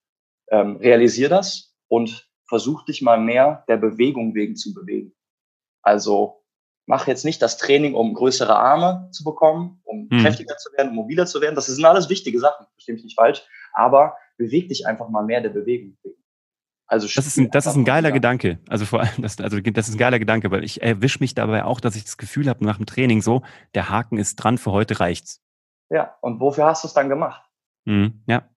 Ähm, 0.52 0.76
realisier 0.76 1.28
das 1.28 1.74
und 1.88 2.28
versuch 2.48 2.84
dich 2.84 3.02
mal 3.02 3.18
mehr 3.18 3.64
der 3.68 3.76
Bewegung 3.76 4.34
wegen 4.34 4.54
zu 4.54 4.72
bewegen. 4.74 5.12
Also 5.82 6.42
mach 6.86 7.06
jetzt 7.06 7.24
nicht 7.24 7.40
das 7.40 7.56
Training, 7.56 7.94
um 7.94 8.14
größere 8.14 8.56
Arme 8.56 9.08
zu 9.12 9.24
bekommen, 9.24 9.80
um 9.84 10.08
hm. 10.10 10.20
kräftiger 10.20 10.56
zu 10.56 10.72
werden, 10.72 10.90
um 10.90 10.96
mobiler 10.96 11.26
zu 11.26 11.40
werden. 11.40 11.54
Das 11.54 11.66
sind 11.66 11.84
alles 11.84 12.08
wichtige 12.08 12.38
Sachen, 12.40 12.66
verstehe 12.74 12.94
mich 12.94 13.04
nicht 13.04 13.16
falsch. 13.16 13.42
Aber 13.72 14.16
beweg 14.36 14.68
dich 14.68 14.86
einfach 14.86 15.08
mal 15.08 15.24
mehr 15.24 15.40
der 15.40 15.50
Bewegung. 15.50 15.96
Also 16.90 17.06
das 17.06 17.24
ist 17.24 17.36
ein, 17.36 17.52
das 17.52 17.66
ist 17.66 17.76
ein 17.76 17.84
geiler 17.84 18.08
ja. 18.08 18.14
Gedanke. 18.14 18.58
Also 18.68 18.84
vor 18.84 19.00
allem, 19.00 19.22
das, 19.22 19.40
also 19.40 19.60
das 19.60 19.88
ist 19.88 19.94
ein 19.94 19.98
geiler 19.98 20.18
Gedanke, 20.18 20.50
weil 20.50 20.64
ich 20.64 20.82
erwische 20.82 21.20
mich 21.20 21.34
dabei 21.34 21.64
auch, 21.64 21.80
dass 21.80 21.94
ich 21.94 22.02
das 22.02 22.18
Gefühl 22.18 22.48
habe 22.48 22.64
nach 22.64 22.78
dem 22.78 22.86
Training 22.86 23.22
so, 23.22 23.42
der 23.76 23.88
Haken 23.88 24.18
ist 24.18 24.36
dran, 24.36 24.58
für 24.58 24.72
heute 24.72 24.98
reicht's. 24.98 25.40
Ja, 25.88 26.16
und 26.20 26.40
wofür 26.40 26.64
hast 26.64 26.82
du 26.82 26.88
es 26.88 26.94
dann 26.94 27.08
gemacht? 27.08 27.48
Mhm, 27.84 28.24
ja. 28.26 28.48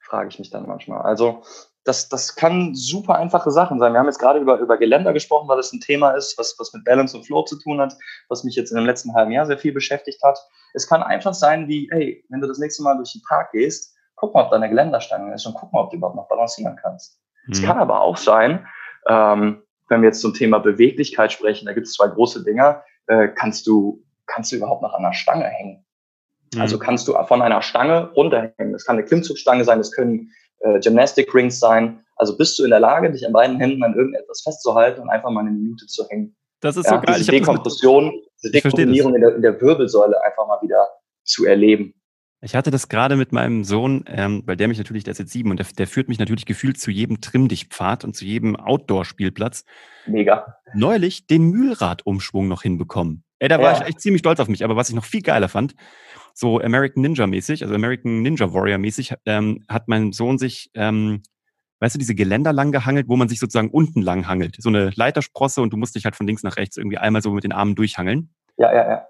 Frage 0.00 0.28
ich 0.28 0.38
mich 0.38 0.48
dann 0.48 0.66
manchmal. 0.66 1.02
Also 1.02 1.42
das, 1.86 2.08
das 2.08 2.34
kann 2.34 2.74
super 2.74 3.14
einfache 3.14 3.52
Sachen 3.52 3.78
sein. 3.78 3.92
Wir 3.92 4.00
haben 4.00 4.06
jetzt 4.06 4.18
gerade 4.18 4.40
über, 4.40 4.58
über 4.58 4.76
Geländer 4.76 5.12
gesprochen, 5.12 5.48
weil 5.48 5.56
das 5.56 5.72
ein 5.72 5.80
Thema 5.80 6.10
ist, 6.10 6.36
was, 6.36 6.56
was 6.58 6.72
mit 6.72 6.84
Balance 6.84 7.16
und 7.16 7.24
Flow 7.24 7.44
zu 7.44 7.56
tun 7.58 7.80
hat, 7.80 7.94
was 8.28 8.42
mich 8.42 8.56
jetzt 8.56 8.72
in 8.72 8.76
dem 8.76 8.86
letzten 8.86 9.14
halben 9.14 9.30
Jahr 9.30 9.46
sehr 9.46 9.56
viel 9.56 9.72
beschäftigt 9.72 10.20
hat. 10.24 10.36
Es 10.74 10.88
kann 10.88 11.04
einfach 11.04 11.32
sein 11.32 11.68
wie, 11.68 11.88
hey, 11.92 12.24
wenn 12.28 12.40
du 12.40 12.48
das 12.48 12.58
nächste 12.58 12.82
Mal 12.82 12.96
durch 12.96 13.12
den 13.12 13.22
Park 13.22 13.52
gehst, 13.52 13.94
guck 14.16 14.34
mal, 14.34 14.44
ob 14.44 14.50
deine 14.50 14.68
Geländerstange 14.68 15.32
ist 15.32 15.46
und 15.46 15.54
guck 15.54 15.72
mal, 15.72 15.82
ob 15.82 15.90
du 15.90 15.96
überhaupt 15.96 16.16
noch 16.16 16.28
balancieren 16.28 16.76
kannst. 16.76 17.20
Es 17.50 17.62
mhm. 17.62 17.66
kann 17.66 17.78
aber 17.78 18.00
auch 18.00 18.16
sein, 18.16 18.66
ähm, 19.08 19.62
wenn 19.88 20.02
wir 20.02 20.08
jetzt 20.08 20.20
zum 20.20 20.34
Thema 20.34 20.58
Beweglichkeit 20.58 21.30
sprechen, 21.30 21.66
da 21.66 21.72
gibt 21.72 21.86
es 21.86 21.92
zwei 21.92 22.08
große 22.08 22.42
Dinger, 22.42 22.82
äh, 23.06 23.28
kannst 23.28 23.64
du, 23.68 24.02
kannst 24.26 24.50
du 24.50 24.56
überhaupt 24.56 24.82
noch 24.82 24.94
an 24.94 25.04
der 25.04 25.12
Stange 25.12 25.44
hängen? 25.44 25.84
Mhm. 26.52 26.60
Also 26.60 26.80
kannst 26.80 27.06
du 27.06 27.12
von 27.28 27.42
einer 27.42 27.62
Stange 27.62 28.10
runterhängen. 28.16 28.72
Das 28.72 28.84
kann 28.84 28.96
eine 28.96 29.04
Klimmzugstange 29.04 29.62
sein, 29.62 29.78
das 29.78 29.92
können 29.92 30.32
äh, 30.60 30.80
Gymnastic 30.80 31.34
Rings 31.34 31.58
sein. 31.58 32.04
Also 32.16 32.36
bist 32.36 32.58
du 32.58 32.64
in 32.64 32.70
der 32.70 32.80
Lage, 32.80 33.10
dich 33.10 33.26
an 33.26 33.32
beiden 33.32 33.58
Händen 33.58 33.82
an 33.82 33.94
irgendetwas 33.94 34.42
festzuhalten 34.42 35.02
und 35.02 35.10
einfach 35.10 35.30
mal 35.30 35.40
eine 35.40 35.50
Minute 35.50 35.86
zu 35.86 36.06
hängen. 36.08 36.34
Das 36.60 36.76
ist 36.76 36.86
ja, 36.86 36.94
so 36.94 37.00
geil. 37.00 37.16
Diese 37.18 37.30
Dekompression, 37.30 38.12
diese 38.42 38.52
Dekompressionierung 38.52 39.14
in 39.14 39.20
der, 39.20 39.36
in 39.36 39.42
der 39.42 39.60
Wirbelsäule 39.60 40.22
einfach 40.24 40.46
mal 40.46 40.60
wieder 40.62 40.88
zu 41.24 41.44
erleben. 41.44 41.94
Ich 42.42 42.54
hatte 42.54 42.70
das 42.70 42.88
gerade 42.88 43.16
mit 43.16 43.32
meinem 43.32 43.64
Sohn, 43.64 44.04
ähm, 44.08 44.42
weil 44.46 44.56
der 44.56 44.68
mich 44.68 44.78
natürlich, 44.78 45.04
der 45.04 45.12
ist 45.12 45.18
jetzt 45.18 45.32
sieben 45.32 45.50
und 45.50 45.58
der, 45.58 45.66
der 45.76 45.86
führt 45.86 46.08
mich 46.08 46.18
natürlich 46.18 46.44
gefühlt 46.44 46.78
zu 46.78 46.90
jedem 46.90 47.20
Trimm-Dich-Pfad 47.20 48.04
und 48.04 48.14
zu 48.14 48.24
jedem 48.24 48.56
Outdoor-Spielplatz. 48.56 49.64
Mega. 50.06 50.56
Neulich 50.74 51.26
den 51.26 51.50
Mühlradumschwung 51.50 52.46
noch 52.46 52.62
hinbekommen. 52.62 53.24
Ey, 53.38 53.48
da 53.48 53.58
war 53.60 53.72
ja. 53.72 53.80
ich 53.80 53.88
echt 53.88 54.00
ziemlich 54.00 54.20
stolz 54.20 54.40
auf 54.40 54.48
mich. 54.48 54.64
Aber 54.64 54.76
was 54.76 54.88
ich 54.88 54.94
noch 54.94 55.04
viel 55.04 55.22
geiler 55.22 55.48
fand, 55.48 55.74
so 56.34 56.60
American 56.60 57.02
Ninja-mäßig, 57.02 57.62
also 57.62 57.74
American 57.74 58.22
Ninja 58.22 58.52
Warrior-mäßig, 58.52 59.14
ähm, 59.26 59.64
hat 59.68 59.88
mein 59.88 60.12
Sohn 60.12 60.38
sich, 60.38 60.70
ähm, 60.74 61.22
weißt 61.80 61.94
du, 61.94 61.98
diese 61.98 62.14
Geländer 62.14 62.52
lang 62.52 62.72
gehangelt, 62.72 63.08
wo 63.08 63.16
man 63.16 63.28
sich 63.28 63.38
sozusagen 63.38 63.70
unten 63.70 64.02
lang 64.02 64.26
hangelt. 64.26 64.56
So 64.58 64.68
eine 64.68 64.90
Leitersprosse 64.94 65.60
und 65.60 65.72
du 65.72 65.76
musst 65.76 65.94
dich 65.94 66.04
halt 66.04 66.16
von 66.16 66.26
links 66.26 66.42
nach 66.42 66.56
rechts 66.56 66.76
irgendwie 66.76 66.98
einmal 66.98 67.22
so 67.22 67.30
mit 67.30 67.44
den 67.44 67.52
Armen 67.52 67.74
durchhangeln. 67.74 68.30
Ja, 68.56 68.72
ja, 68.72 68.88
ja. 68.88 69.06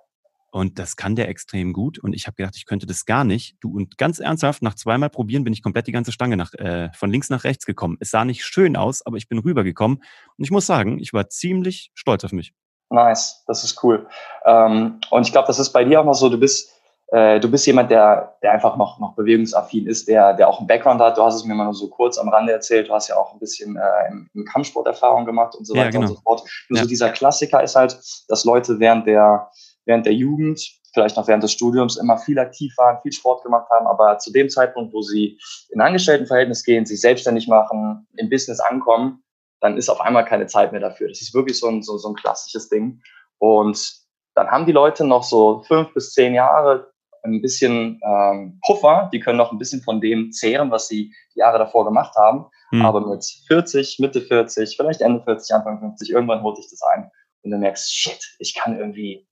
Und 0.51 0.79
das 0.79 0.97
kann 0.97 1.17
der 1.17 1.29
extrem 1.29 1.73
gut. 1.73 1.99
Und 1.99 2.15
ich 2.15 2.27
habe 2.27 2.37
gedacht, 2.37 2.57
ich 2.57 2.65
könnte 2.65 2.87
das 2.87 3.05
gar 3.05 3.25
nicht. 3.25 3.57
Du 3.61 3.77
und 3.77 3.99
ganz 3.99 4.21
ernsthaft, 4.21 4.63
nach 4.63 4.75
zweimal 4.75 5.11
probieren 5.11 5.45
bin 5.45 5.53
ich 5.53 5.63
komplett 5.63 5.87
die 5.87 5.93
ganze 5.93 6.13
Stange 6.13 6.37
nach, 6.37 6.55
äh, 6.55 6.89
von 6.95 7.11
links 7.11 7.29
nach 7.29 7.45
rechts 7.45 7.67
gekommen. 7.67 7.99
Es 8.01 8.11
sah 8.11 8.25
nicht 8.25 8.45
schön 8.45 8.75
aus, 8.75 9.05
aber 9.05 9.19
ich 9.19 9.29
bin 9.29 9.39
rübergekommen. 9.39 9.99
Und 9.99 10.45
ich 10.45 10.51
muss 10.51 10.65
sagen, 10.65 10.99
ich 10.99 11.13
war 11.13 11.29
ziemlich 11.29 11.91
stolz 11.95 12.25
auf 12.25 12.33
mich. 12.33 12.55
Nice, 12.91 13.43
das 13.47 13.65
ist 13.65 13.83
cool. 13.83 14.07
Ähm, 14.45 15.01
und 15.11 15.27
ich 15.27 15.33
glaube, 15.33 15.47
das 15.49 15.59
ist 15.59 15.71
bei 15.71 15.85
dir 15.85 16.01
auch 16.01 16.05
noch 16.05 16.15
so, 16.15 16.29
du 16.29 16.39
bist, 16.39 16.73
äh, 17.09 17.41
du 17.41 17.51
bist 17.51 17.67
jemand, 17.67 17.91
der, 17.91 18.37
der 18.43 18.53
einfach 18.53 18.77
noch, 18.77 19.01
noch 19.01 19.15
bewegungsaffin 19.15 19.87
ist, 19.87 20.09
der, 20.09 20.35
der 20.35 20.49
auch 20.49 20.59
einen 20.59 20.69
Background 20.69 21.01
hat. 21.01 21.19
Du 21.19 21.23
hast 21.23 21.35
es 21.35 21.45
mir 21.45 21.55
mal 21.55 21.65
nur 21.65 21.75
so 21.75 21.89
kurz 21.89 22.17
am 22.19 22.29
Rande 22.29 22.53
erzählt. 22.53 22.89
Du 22.89 22.93
hast 22.93 23.09
ja 23.09 23.17
auch 23.17 23.33
ein 23.33 23.39
bisschen 23.41 23.77
äh, 23.77 24.09
im, 24.11 24.31
im 24.35 24.45
Kampfsport 24.45 24.87
Erfahrung 24.87 25.25
gemacht 25.25 25.55
und 25.57 25.65
so 25.65 25.75
weiter 25.75 25.87
ja, 25.87 25.91
genau. 25.91 26.03
und 26.03 26.15
so 26.15 26.21
fort. 26.23 26.43
Nur 26.69 26.79
ja. 26.79 26.83
so 26.85 26.89
dieser 26.89 27.11
Klassiker 27.11 27.63
ist 27.63 27.75
halt, 27.75 27.99
dass 28.29 28.45
Leute 28.45 28.79
während 28.79 29.07
der 29.07 29.51
während 29.87 30.05
der 30.05 30.13
Jugend, 30.13 30.61
vielleicht 30.93 31.17
noch 31.17 31.29
während 31.29 31.43
des 31.43 31.53
Studiums 31.53 31.97
immer 31.97 32.19
viel 32.19 32.39
aktiv 32.39 32.73
waren, 32.77 33.01
viel 33.03 33.13
Sport 33.13 33.43
gemacht 33.43 33.69
haben, 33.71 33.87
aber 33.87 34.19
zu 34.19 34.33
dem 34.33 34.49
Zeitpunkt, 34.51 34.93
wo 34.93 35.01
sie 35.01 35.39
in 35.71 35.81
Angestelltenverhältnis 35.81 36.65
gehen, 36.65 36.85
sich 36.85 37.01
selbstständig 37.01 37.49
machen, 37.49 38.07
im 38.17 38.29
Business 38.29 38.61
ankommen, 38.61 39.23
dann 39.61 39.77
ist 39.77 39.89
auf 39.89 40.01
einmal 40.01 40.25
keine 40.25 40.47
Zeit 40.47 40.73
mehr 40.73 40.81
dafür. 40.81 41.09
Das 41.09 41.21
ist 41.21 41.35
wirklich 41.35 41.59
so 41.59 41.69
ein, 41.69 41.83
so, 41.83 41.99
so 41.99 42.09
ein 42.09 42.15
klassisches 42.15 42.69
Ding. 42.69 43.01
Und 43.39 44.07
dann 44.35 44.51
haben 44.51 44.67
die 44.67 44.73
Leute 44.73 45.07
noch 45.07 45.23
so 45.23 45.63
fünf 45.67 45.93
bis 45.95 46.13
zehn 46.13 46.35
Jahre 46.35 46.93
ein 47.27 47.43
bisschen 47.43 48.01
ähm, 48.05 48.61
Puffer, 48.65 49.11
die 49.13 49.21
können 49.21 49.39
noch 49.39 49.53
ein 49.53 49.59
bisschen 49.59 49.83
von 49.83 50.01
dem 50.01 50.31
zehren, 50.33 50.71
was 50.71 50.89
sie 50.89 51.13
die 51.35 51.41
Jahre 51.41 51.59
davor 51.59 51.85
gemacht 51.85 52.15
haben. 52.17 52.47
Mhm. 52.71 52.85
Aber 52.85 53.01
mit 53.01 53.25
40, 53.49 53.99
Mitte 53.99 54.21
40, 54.21 54.77
vielleicht 54.77 55.01
Ende 55.01 55.23
40, 55.23 55.55
Anfang 55.55 55.81
50, 55.81 56.11
irgendwann 56.11 56.43
holt 56.43 56.57
sich 56.57 56.69
das 56.71 56.83
ein 56.83 57.11
und 57.43 57.51
du 57.51 57.59
merkst, 57.59 57.93
shit, 57.93 58.37
ich 58.39 58.55
kann 58.55 58.79
irgendwie 58.79 59.27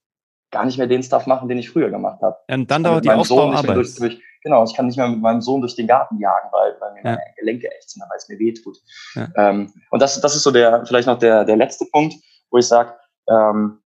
gar 0.50 0.64
nicht 0.64 0.78
mehr 0.78 0.86
den 0.86 1.02
Stuff 1.02 1.26
machen, 1.26 1.48
den 1.48 1.58
ich 1.58 1.70
früher 1.70 1.90
gemacht 1.90 2.22
habe. 2.22 2.36
Und 2.48 2.70
dann 2.70 2.84
dauert 2.84 3.04
die 3.04 3.10
Aufbauarbeit. 3.10 3.76
Durch, 3.76 3.96
durch, 3.96 4.22
genau, 4.44 4.62
ich 4.64 4.74
kann 4.74 4.86
nicht 4.86 4.96
mehr 4.96 5.08
mit 5.08 5.20
meinem 5.20 5.40
Sohn 5.40 5.60
durch 5.60 5.74
den 5.74 5.88
Garten 5.88 6.18
jagen, 6.20 6.48
weil, 6.52 6.76
weil 6.78 6.92
mir 6.92 7.02
ja. 7.02 7.10
meine 7.16 7.34
Gelenke 7.36 7.68
echt 7.74 7.90
sind, 7.90 8.02
weil 8.02 8.16
es 8.16 8.28
mir 8.28 8.38
wehtut. 8.38 8.78
Ja. 9.14 9.28
Ähm, 9.36 9.72
und 9.90 10.00
das, 10.00 10.20
das 10.20 10.36
ist 10.36 10.44
so 10.44 10.52
der, 10.52 10.86
vielleicht 10.86 11.08
noch 11.08 11.18
der, 11.18 11.44
der 11.44 11.56
letzte 11.56 11.86
Punkt, 11.86 12.14
wo 12.50 12.58
ich 12.58 12.68
sage, 12.68 12.94
ähm, 13.28 13.80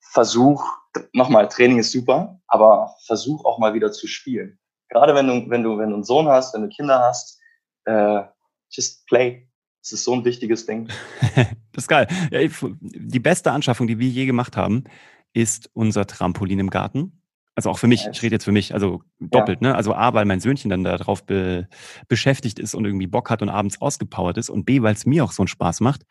versuch, 0.00 0.64
nochmal, 1.12 1.48
Training 1.48 1.78
ist 1.78 1.92
super, 1.92 2.40
aber 2.46 2.94
versuch 3.06 3.44
auch 3.44 3.58
mal 3.58 3.74
wieder 3.74 3.90
zu 3.90 4.06
spielen. 4.06 4.58
Gerade 4.88 5.14
wenn 5.14 5.26
du, 5.26 5.50
wenn 5.50 5.62
du, 5.62 5.78
wenn 5.78 5.90
du 5.90 5.94
einen 5.94 6.04
Sohn 6.04 6.28
hast, 6.28 6.54
wenn 6.54 6.62
du 6.62 6.68
Kinder 6.68 7.00
hast, 7.00 7.40
äh, 7.86 8.22
just 8.70 9.06
play. 9.06 9.48
Das 9.82 9.92
ist 9.92 10.04
so 10.04 10.12
ein 10.12 10.24
wichtiges 10.24 10.66
Ding. 10.66 10.88
das 11.34 11.84
ist 11.84 11.88
geil. 11.88 12.06
Ja, 12.30 12.40
die 12.80 13.20
beste 13.20 13.50
Anschaffung, 13.50 13.86
die 13.86 13.98
wir 13.98 14.08
je 14.08 14.26
gemacht 14.26 14.56
haben, 14.56 14.84
ist 15.32 15.70
unser 15.72 16.06
Trampolin 16.06 16.58
im 16.58 16.70
Garten. 16.70 17.19
Also 17.54 17.70
auch 17.70 17.78
für 17.78 17.88
mich, 17.88 18.06
ich 18.10 18.22
rede 18.22 18.36
jetzt 18.36 18.44
für 18.44 18.52
mich, 18.52 18.74
also 18.74 19.02
doppelt, 19.18 19.60
ja. 19.60 19.68
ne? 19.68 19.74
Also 19.74 19.94
A, 19.94 20.14
weil 20.14 20.24
mein 20.24 20.40
Söhnchen 20.40 20.70
dann 20.70 20.84
darauf 20.84 21.24
be 21.24 21.68
beschäftigt 22.08 22.58
ist 22.58 22.74
und 22.74 22.84
irgendwie 22.84 23.06
Bock 23.06 23.28
hat 23.30 23.42
und 23.42 23.48
abends 23.48 23.80
ausgepowert 23.80 24.38
ist 24.38 24.50
und 24.50 24.64
B, 24.64 24.82
weil 24.82 24.94
es 24.94 25.04
mir 25.04 25.24
auch 25.24 25.32
so 25.32 25.42
einen 25.42 25.48
Spaß 25.48 25.80
macht. 25.80 26.04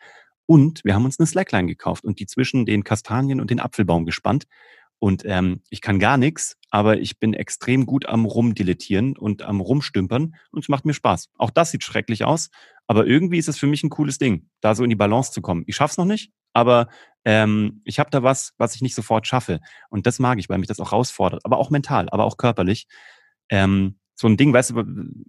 Und 0.46 0.82
wir 0.84 0.94
haben 0.94 1.04
uns 1.04 1.18
eine 1.18 1.26
Slackline 1.26 1.66
gekauft 1.66 2.04
und 2.04 2.20
die 2.20 2.26
zwischen 2.26 2.66
den 2.66 2.84
Kastanien 2.84 3.40
und 3.40 3.50
den 3.50 3.60
Apfelbaum 3.60 4.04
gespannt. 4.04 4.46
Und 4.98 5.22
ähm, 5.24 5.62
ich 5.70 5.80
kann 5.80 5.98
gar 5.98 6.18
nichts, 6.18 6.58
aber 6.70 6.98
ich 6.98 7.18
bin 7.18 7.32
extrem 7.32 7.86
gut 7.86 8.06
am 8.06 8.26
Rumdilettieren 8.26 9.16
und 9.16 9.42
am 9.42 9.60
Rumstümpern 9.60 10.34
und 10.50 10.62
es 10.62 10.68
macht 10.68 10.84
mir 10.84 10.92
Spaß. 10.92 11.30
Auch 11.38 11.50
das 11.50 11.70
sieht 11.70 11.84
schrecklich 11.84 12.24
aus, 12.24 12.50
aber 12.86 13.06
irgendwie 13.06 13.38
ist 13.38 13.48
es 13.48 13.58
für 13.58 13.66
mich 13.66 13.82
ein 13.82 13.88
cooles 13.88 14.18
Ding, 14.18 14.50
da 14.60 14.74
so 14.74 14.84
in 14.84 14.90
die 14.90 14.96
Balance 14.96 15.32
zu 15.32 15.40
kommen. 15.40 15.64
Ich 15.66 15.76
schaff's 15.76 15.96
noch 15.96 16.04
nicht, 16.04 16.32
aber 16.52 16.88
ähm, 17.24 17.82
ich 17.84 17.98
habe 17.98 18.10
da 18.10 18.22
was, 18.22 18.54
was 18.58 18.74
ich 18.74 18.82
nicht 18.82 18.94
sofort 18.94 19.26
schaffe. 19.26 19.60
Und 19.88 20.06
das 20.06 20.18
mag 20.18 20.38
ich, 20.38 20.48
weil 20.48 20.58
mich 20.58 20.68
das 20.68 20.80
auch 20.80 20.92
herausfordert, 20.92 21.44
aber 21.44 21.58
auch 21.58 21.70
mental, 21.70 22.08
aber 22.10 22.24
auch 22.24 22.36
körperlich. 22.36 22.86
Ähm, 23.48 23.98
so 24.14 24.28
ein 24.28 24.36
Ding, 24.36 24.52
weißt 24.52 24.70
du, 24.70 24.84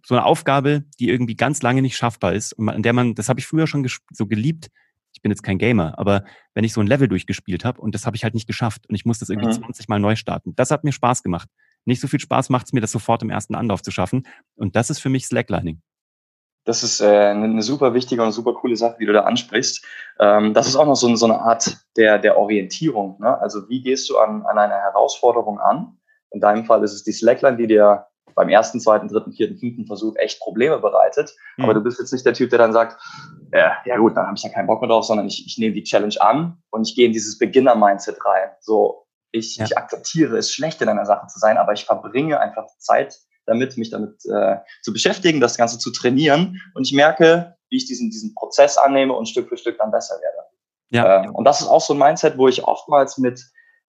so 0.05 0.15
eine 0.15 0.25
Aufgabe, 0.25 0.83
die 0.99 1.09
irgendwie 1.09 1.35
ganz 1.35 1.61
lange 1.61 1.81
nicht 1.81 1.95
schaffbar 1.95 2.33
ist 2.33 2.53
und 2.53 2.67
an 2.67 2.83
der 2.83 2.91
man, 2.91 3.15
das 3.15 3.29
habe 3.29 3.39
ich 3.39 3.47
früher 3.47 3.65
schon 3.65 3.87
so 4.11 4.27
geliebt, 4.27 4.67
ich 5.13 5.21
bin 5.21 5.31
jetzt 5.31 5.43
kein 5.43 5.57
Gamer, 5.57 5.97
aber 5.97 6.25
wenn 6.53 6.63
ich 6.63 6.73
so 6.73 6.81
ein 6.81 6.87
Level 6.87 7.07
durchgespielt 7.07 7.63
habe 7.63 7.79
und 7.79 7.95
das 7.95 8.05
habe 8.05 8.15
ich 8.15 8.23
halt 8.23 8.33
nicht 8.33 8.47
geschafft 8.47 8.87
und 8.89 8.95
ich 8.95 9.05
muss 9.05 9.19
das 9.19 9.29
irgendwie 9.29 9.47
mhm. 9.47 9.63
20 9.63 9.87
Mal 9.87 9.99
neu 9.99 10.15
starten, 10.15 10.55
das 10.55 10.71
hat 10.71 10.83
mir 10.83 10.91
Spaß 10.91 11.23
gemacht. 11.23 11.49
Nicht 11.85 12.01
so 12.01 12.07
viel 12.07 12.19
Spaß 12.19 12.49
macht 12.49 12.67
es 12.67 12.73
mir, 12.73 12.81
das 12.81 12.91
sofort 12.91 13.23
im 13.23 13.29
ersten 13.29 13.55
Anlauf 13.55 13.81
zu 13.81 13.91
schaffen. 13.91 14.27
Und 14.55 14.75
das 14.75 14.89
ist 14.89 14.99
für 14.99 15.09
mich 15.09 15.25
Slacklining. 15.25 15.81
Das 16.63 16.83
ist 16.83 17.01
äh, 17.01 17.05
eine 17.05 17.63
super 17.63 17.93
wichtige 17.93 18.21
und 18.21 18.31
super 18.31 18.53
coole 18.53 18.75
Sache, 18.75 18.97
die 18.99 19.05
du 19.05 19.13
da 19.13 19.21
ansprichst. 19.21 19.83
Ähm, 20.19 20.53
das 20.53 20.67
ist 20.67 20.75
auch 20.75 20.85
noch 20.85 20.95
so, 20.95 21.13
so 21.15 21.25
eine 21.25 21.39
Art 21.39 21.77
der, 21.97 22.19
der 22.19 22.37
Orientierung. 22.37 23.17
Ne? 23.19 23.39
Also 23.39 23.67
wie 23.67 23.81
gehst 23.81 24.09
du 24.09 24.19
an, 24.19 24.45
an 24.45 24.57
eine 24.57 24.75
Herausforderung 24.75 25.59
an? 25.59 25.97
In 26.29 26.39
deinem 26.39 26.65
Fall 26.65 26.83
ist 26.83 26.93
es 26.93 27.03
die 27.03 27.11
Slackline, 27.11 27.57
die 27.57 27.67
dir 27.67 28.05
beim 28.35 28.49
ersten, 28.49 28.79
zweiten, 28.79 29.07
dritten, 29.07 29.33
vierten, 29.33 29.57
fünften 29.57 29.85
Versuch 29.85 30.15
echt 30.17 30.39
Probleme 30.39 30.79
bereitet. 30.79 31.33
Mhm. 31.57 31.65
Aber 31.65 31.73
du 31.73 31.81
bist 31.81 31.99
jetzt 31.99 32.13
nicht 32.13 32.25
der 32.25 32.33
Typ, 32.33 32.49
der 32.49 32.59
dann 32.59 32.73
sagt, 32.73 33.01
äh, 33.51 33.69
ja 33.85 33.97
gut, 33.97 34.15
dann 34.15 34.27
habe 34.27 34.37
ich 34.37 34.43
ja 34.43 34.49
keinen 34.49 34.67
Bock 34.67 34.81
mehr 34.81 34.89
drauf, 34.89 35.05
sondern 35.05 35.27
ich, 35.27 35.45
ich 35.45 35.57
nehme 35.57 35.73
die 35.73 35.83
Challenge 35.83 36.15
an 36.19 36.57
und 36.69 36.87
ich 36.87 36.95
gehe 36.95 37.07
in 37.07 37.13
dieses 37.13 37.37
Beginner-Mindset 37.37 38.23
rein. 38.23 38.49
So, 38.59 39.05
ich, 39.31 39.57
ja. 39.57 39.65
ich 39.65 39.77
akzeptiere 39.77 40.37
es, 40.37 40.51
schlecht 40.51 40.81
in 40.81 40.89
einer 40.89 41.05
Sache 41.05 41.27
zu 41.27 41.39
sein, 41.39 41.57
aber 41.57 41.73
ich 41.73 41.85
verbringe 41.85 42.39
einfach 42.39 42.67
Zeit 42.77 43.19
damit, 43.51 43.77
mich 43.77 43.89
damit 43.89 44.23
äh, 44.25 44.57
zu 44.81 44.93
beschäftigen, 44.93 45.39
das 45.39 45.57
Ganze 45.57 45.77
zu 45.77 45.91
trainieren. 45.91 46.61
Und 46.73 46.87
ich 46.87 46.93
merke, 46.93 47.55
wie 47.69 47.77
ich 47.77 47.85
diesen, 47.85 48.09
diesen 48.09 48.33
Prozess 48.33 48.77
annehme 48.77 49.13
und 49.13 49.27
Stück 49.27 49.49
für 49.49 49.57
Stück 49.57 49.77
dann 49.77 49.91
besser 49.91 50.15
werde. 50.15 50.47
Ja. 50.89 51.23
Äh, 51.23 51.29
und 51.29 51.45
das 51.45 51.61
ist 51.61 51.67
auch 51.67 51.81
so 51.81 51.93
ein 51.93 51.99
Mindset, 51.99 52.37
wo 52.37 52.47
ich 52.47 52.63
oftmals 52.63 53.17
mit, 53.17 53.43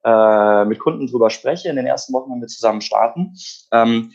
äh, 0.05 0.65
mit 0.65 0.79
Kunden 0.79 1.07
drüber 1.07 1.31
spreche, 1.31 1.69
in 1.69 1.77
den 1.77 1.87
ersten 1.87 2.13
Wochen, 2.13 2.31
wenn 2.33 2.41
wir 2.41 2.49
zusammen 2.49 2.81
starten. 2.81 3.35
Ähm, 3.73 4.13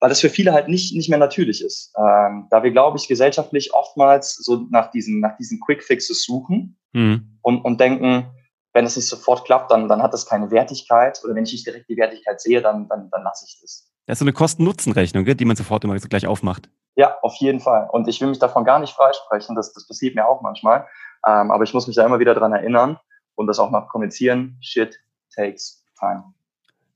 weil 0.00 0.08
das 0.08 0.20
für 0.20 0.30
viele 0.30 0.52
halt 0.52 0.68
nicht, 0.68 0.94
nicht 0.94 1.10
mehr 1.10 1.18
natürlich 1.18 1.62
ist. 1.62 1.92
Ähm, 1.96 2.46
da 2.50 2.62
wir, 2.62 2.70
glaube 2.70 2.96
ich, 2.96 3.06
gesellschaftlich 3.06 3.74
oftmals 3.74 4.36
so 4.36 4.66
nach 4.70 4.90
diesen, 4.90 5.20
nach 5.20 5.36
diesen 5.36 5.60
Quick 5.60 5.82
Fixes 5.82 6.24
suchen 6.24 6.78
mhm. 6.92 7.38
und, 7.42 7.62
und 7.64 7.80
denken, 7.80 8.26
wenn 8.72 8.86
es 8.86 8.96
nicht 8.96 9.08
sofort 9.08 9.44
klappt, 9.44 9.70
dann, 9.70 9.88
dann 9.88 10.02
hat 10.02 10.14
das 10.14 10.26
keine 10.26 10.50
Wertigkeit. 10.50 11.20
Oder 11.24 11.34
wenn 11.34 11.44
ich 11.44 11.52
nicht 11.52 11.66
direkt 11.66 11.88
die 11.88 11.96
Wertigkeit 11.96 12.40
sehe, 12.40 12.62
dann, 12.62 12.88
dann, 12.88 13.10
dann 13.10 13.22
lasse 13.22 13.44
ich 13.46 13.60
das. 13.60 13.89
Das 14.10 14.16
ist 14.16 14.20
so 14.20 14.24
eine 14.24 14.32
Kosten-Nutzen-Rechnung, 14.32 15.24
die 15.24 15.44
man 15.44 15.54
sofort 15.54 15.84
immer 15.84 15.96
so 16.00 16.08
gleich 16.08 16.26
aufmacht. 16.26 16.68
Ja, 16.96 17.16
auf 17.22 17.36
jeden 17.36 17.60
Fall. 17.60 17.88
Und 17.92 18.08
ich 18.08 18.20
will 18.20 18.26
mich 18.26 18.40
davon 18.40 18.64
gar 18.64 18.80
nicht 18.80 18.92
freisprechen. 18.92 19.54
Das, 19.54 19.72
das 19.72 19.86
passiert 19.86 20.16
mir 20.16 20.26
auch 20.26 20.42
manchmal. 20.42 20.88
Ähm, 21.24 21.52
aber 21.52 21.62
ich 21.62 21.72
muss 21.72 21.86
mich 21.86 21.94
da 21.94 22.04
immer 22.04 22.18
wieder 22.18 22.34
dran 22.34 22.52
erinnern 22.52 22.98
und 23.36 23.46
das 23.46 23.60
auch 23.60 23.70
mal 23.70 23.82
kommunizieren. 23.82 24.58
Shit 24.60 24.98
takes 25.32 25.84
time. 25.96 26.24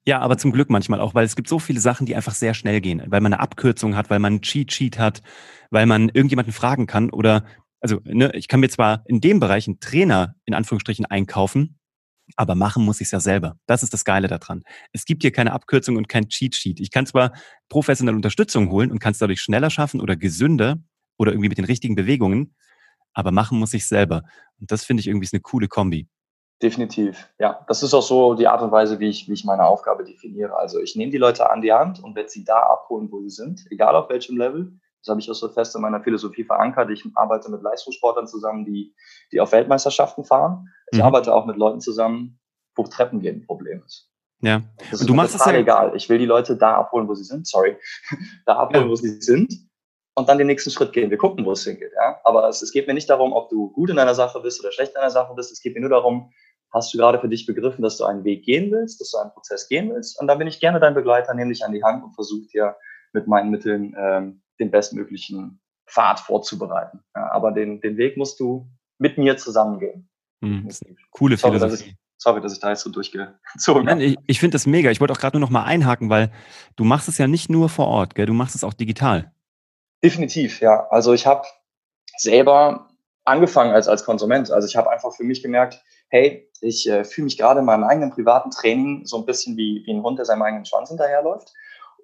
Ja, 0.05 0.19
aber 0.19 0.39
zum 0.39 0.51
Glück 0.51 0.71
manchmal 0.71 1.01
auch, 1.01 1.15
weil 1.15 1.25
es 1.25 1.37
gibt 1.37 1.49
so 1.49 1.61
viele 1.61 1.79
Sachen, 1.79 2.05
die 2.05 2.17
einfach 2.17 2.35
sehr 2.35 2.53
schnell 2.53 2.81
gehen, 2.81 3.01
weil 3.07 3.21
man 3.21 3.33
eine 3.33 3.41
Abkürzung 3.41 3.95
hat, 3.95 4.11
weil 4.11 4.19
man 4.19 4.33
einen 4.33 4.43
Cheat-Sheet 4.43 4.99
hat, 4.99 5.23
weil 5.71 5.87
man 5.87 6.09
irgendjemanden 6.09 6.53
fragen 6.53 6.89
kann 6.89 7.11
oder, 7.11 7.45
also 7.81 8.01
ne, 8.03 8.33
ich 8.35 8.49
kann 8.49 8.59
mir 8.59 8.71
zwar 8.71 9.05
in 9.07 9.21
dem 9.21 9.39
Bereich 9.39 9.69
einen 9.69 9.79
Trainer 9.79 10.35
in 10.47 10.55
Anführungsstrichen 10.55 11.07
einkaufen, 11.07 11.79
aber 12.37 12.55
machen 12.55 12.85
muss 12.85 13.01
ich 13.01 13.07
es 13.07 13.13
ja 13.13 13.21
selber. 13.21 13.57
Das 13.67 13.83
ist 13.83 13.93
das 13.93 14.05
Geile 14.05 14.29
daran. 14.29 14.63
Es 14.93 15.05
gibt 15.05 15.23
hier 15.23 15.33
keine 15.33 15.53
Abkürzung 15.53 15.97
und 15.97 16.09
kein 16.09 16.29
Cheat-Sheet. 16.29 16.81
Ich 16.81 16.91
kann 16.91 17.07
zwar 17.07 17.33
professionelle 17.69 18.17
Unterstützung 18.17 18.71
holen 18.71 18.91
und 18.91 18.99
kann 18.99 19.13
es 19.13 19.19
dadurch 19.19 19.41
schneller 19.41 19.71
schaffen 19.71 20.01
oder 20.01 20.17
gesünder 20.17 20.77
oder 21.17 21.33
irgendwie 21.33 21.49
mit 21.49 21.59
den 21.59 21.65
richtigen 21.65 21.95
Bewegungen, 21.95 22.55
aber 23.13 23.31
machen 23.31 23.59
muss 23.59 23.75
ich 23.75 23.87
selber. 23.87 24.23
Und 24.61 24.71
das 24.73 24.85
finde 24.85 25.01
ich 25.01 25.07
irgendwie 25.07 25.25
ist 25.25 25.35
eine 25.35 25.43
coole 25.43 25.69
Kombi. 25.69 26.09
Definitiv, 26.63 27.29
ja. 27.39 27.65
Das 27.69 27.83
ist 27.83 27.95
auch 27.95 28.03
so 28.03 28.35
die 28.35 28.47
Art 28.47 28.63
und 28.63 28.71
Weise, 28.71 29.01
wie 29.01 29.09
ich, 29.09 29.29
wie 29.29 29.33
ich 29.33 29.45
meine 29.45 29.65
Aufgabe 29.65 30.05
definiere. 30.05 30.57
Also 30.57 30.81
ich 30.81 30.97
nehme 30.97 31.11
die 31.11 31.19
Leute 31.19 31.51
an 31.51 31.61
die 31.61 31.73
Hand 31.73 32.03
und 32.03 32.15
werde 32.15 32.29
sie 32.29 32.45
da 32.45 32.59
abholen, 32.59 33.11
wo 33.11 33.21
sie 33.23 33.31
sind, 33.31 33.67
egal 33.71 33.95
auf 33.97 34.09
welchem 34.09 34.37
Level. 34.37 34.73
Das 35.05 35.13
habe 35.13 35.21
ich 35.21 35.31
auch 35.31 35.35
so 35.35 35.49
fest 35.51 35.75
in 35.77 35.83
meiner 35.83 36.03
Philosophie 36.03 36.45
verankert. 36.45 36.91
Ich 36.91 37.05
arbeite 37.15 37.51
mit 37.51 37.63
Leistungssportlern 37.63 38.27
zusammen, 38.27 38.65
die, 38.65 38.95
die 39.33 39.41
auf 39.41 39.53
Weltmeisterschaften 39.53 40.25
fahren. 40.25 40.69
Ich 40.93 40.99
mhm. 40.99 41.05
arbeite 41.05 41.35
auch 41.35 41.45
mit 41.45 41.57
Leuten 41.57 41.81
zusammen, 41.81 42.41
wo 42.75 42.85
Treppen 42.85 43.21
gehen 43.21 43.41
ein 43.41 43.47
Problem 43.47 43.83
ist. 43.85 44.11
Ja. 44.41 44.63
Das 44.91 45.01
ist 45.01 45.09
du 45.09 45.15
machst 45.15 45.35
es 45.35 45.45
ja 45.45 45.53
egal. 45.53 45.95
Ich 45.95 46.09
will 46.09 46.19
die 46.19 46.27
Leute 46.27 46.57
da 46.57 46.75
abholen, 46.77 47.07
wo 47.07 47.15
sie 47.15 47.25
sind. 47.25 47.47
Sorry. 47.47 47.77
da 48.47 48.57
abholen, 48.57 48.85
ja. 48.85 48.91
wo 48.91 48.97
sie 48.97 49.21
sind 49.21 49.53
und 50.15 50.29
dann 50.29 50.39
den 50.39 50.47
nächsten 50.47 50.71
Schritt 50.71 50.93
gehen. 50.93 51.11
Wir 51.11 51.19
gucken, 51.19 51.45
wo 51.45 51.53
es 51.53 51.65
hingeht. 51.65 51.93
Ja? 51.95 52.21
Aber 52.25 52.49
es, 52.49 52.63
es 52.63 52.73
geht 52.73 52.87
mir 52.87 52.95
nicht 52.95 53.11
darum, 53.11 53.33
ob 53.33 53.51
du 53.51 53.71
gut 53.73 53.91
in 53.91 53.99
einer 53.99 54.15
Sache 54.15 54.41
bist 54.41 54.61
oder 54.61 54.73
schlecht 54.73 54.93
in 54.93 54.99
einer 54.99 55.11
Sache 55.11 55.35
bist. 55.35 55.53
Es 55.53 55.61
geht 55.61 55.75
mir 55.75 55.81
nur 55.81 55.91
darum, 55.91 56.33
hast 56.73 56.93
du 56.95 56.99
gerade 56.99 57.19
für 57.21 57.29
dich 57.29 57.47
begriffen, 57.47 57.83
dass 57.83 57.99
du 57.99 58.05
einen 58.05 58.25
Weg 58.25 58.45
gehen 58.45 58.73
willst, 58.73 59.01
dass 59.01 59.11
du 59.11 59.19
einen 59.19 59.33
Prozess 59.33 59.69
gehen 59.69 59.93
willst. 59.93 60.19
Und 60.21 60.27
dann 60.27 60.39
bin 60.39 60.49
ich 60.49 60.61
gerne 60.61 60.81
dein 60.81 60.95
Begleiter, 60.95 61.35
nehme 61.35 61.53
dich 61.53 61.65
an 61.65 61.73
die 61.73 61.85
Hand 61.85 62.05
und 62.05 62.15
versuche 62.15 62.47
dir 62.49 62.77
mit 63.13 63.27
meinen 63.27 63.51
Mitteln 63.51 63.95
ähm, 63.97 64.43
den 64.61 64.71
bestmöglichen 64.71 65.61
Pfad 65.87 66.21
vorzubereiten. 66.21 67.01
Ja, 67.15 67.31
aber 67.33 67.53
den, 67.53 67.81
den 67.81 67.97
Weg 67.97 68.17
musst 68.17 68.41
du 68.41 68.69
mit 68.99 69.19
mir 69.19 69.37
zusammengehen. 69.37 70.09
Hm, 70.43 70.69
coole 71.11 71.37
sorry, 71.37 71.59
Philosophie. 71.59 71.71
Dass 71.71 71.81
ich, 71.81 71.97
sorry, 72.17 72.41
dass 72.41 72.53
ich 72.53 72.61
da 72.61 72.71
jetzt 72.71 72.83
so 72.83 72.91
durchgezogen 72.91 73.89
habe. 73.89 74.03
Ich, 74.03 74.17
ich 74.27 74.41
finde 74.41 74.55
das 74.55 74.67
mega. 74.67 74.91
Ich 74.91 75.01
wollte 75.01 75.13
auch 75.13 75.19
gerade 75.19 75.39
nur 75.39 75.47
noch 75.47 75.53
mal 75.53 75.65
einhaken, 75.65 76.11
weil 76.11 76.31
du 76.77 76.85
machst 76.85 77.09
es 77.09 77.19
ja 77.19 77.27
nicht 77.27 77.51
nur 77.51 77.69
vor 77.69 77.87
Ort, 77.87 78.15
gell? 78.15 78.27
du 78.27 78.35
machst 78.35 78.55
es 78.55 78.65
auch 78.65 78.75
digital. 78.75 79.33
Definitiv, 80.03 80.61
ja. 80.61 80.87
Also 80.91 81.13
ich 81.13 81.27
habe 81.27 81.47
selber 82.17 82.89
angefangen 83.25 83.73
als, 83.73 83.89
als 83.89 84.05
Konsument. 84.05 84.51
Also 84.51 84.69
ich 84.69 84.77
habe 84.77 84.91
einfach 84.91 85.15
für 85.15 85.25
mich 85.25 85.43
gemerkt, 85.43 85.83
hey, 86.09 86.51
ich 86.61 86.89
äh, 86.89 87.05
fühle 87.05 87.25
mich 87.25 87.39
gerade 87.39 87.61
in 87.61 87.67
meinem 87.67 87.85
eigenen 87.85 88.11
privaten 88.11 88.51
Training 88.51 89.07
so 89.07 89.19
ein 89.19 89.27
bisschen 89.27 89.57
wie, 89.57 89.83
wie 89.87 89.93
ein 89.93 90.03
Hund, 90.03 90.19
der 90.19 90.27
seinem 90.27 90.43
eigenen 90.43 90.65
Schwanz 90.65 90.91
hinterherläuft. 90.91 91.53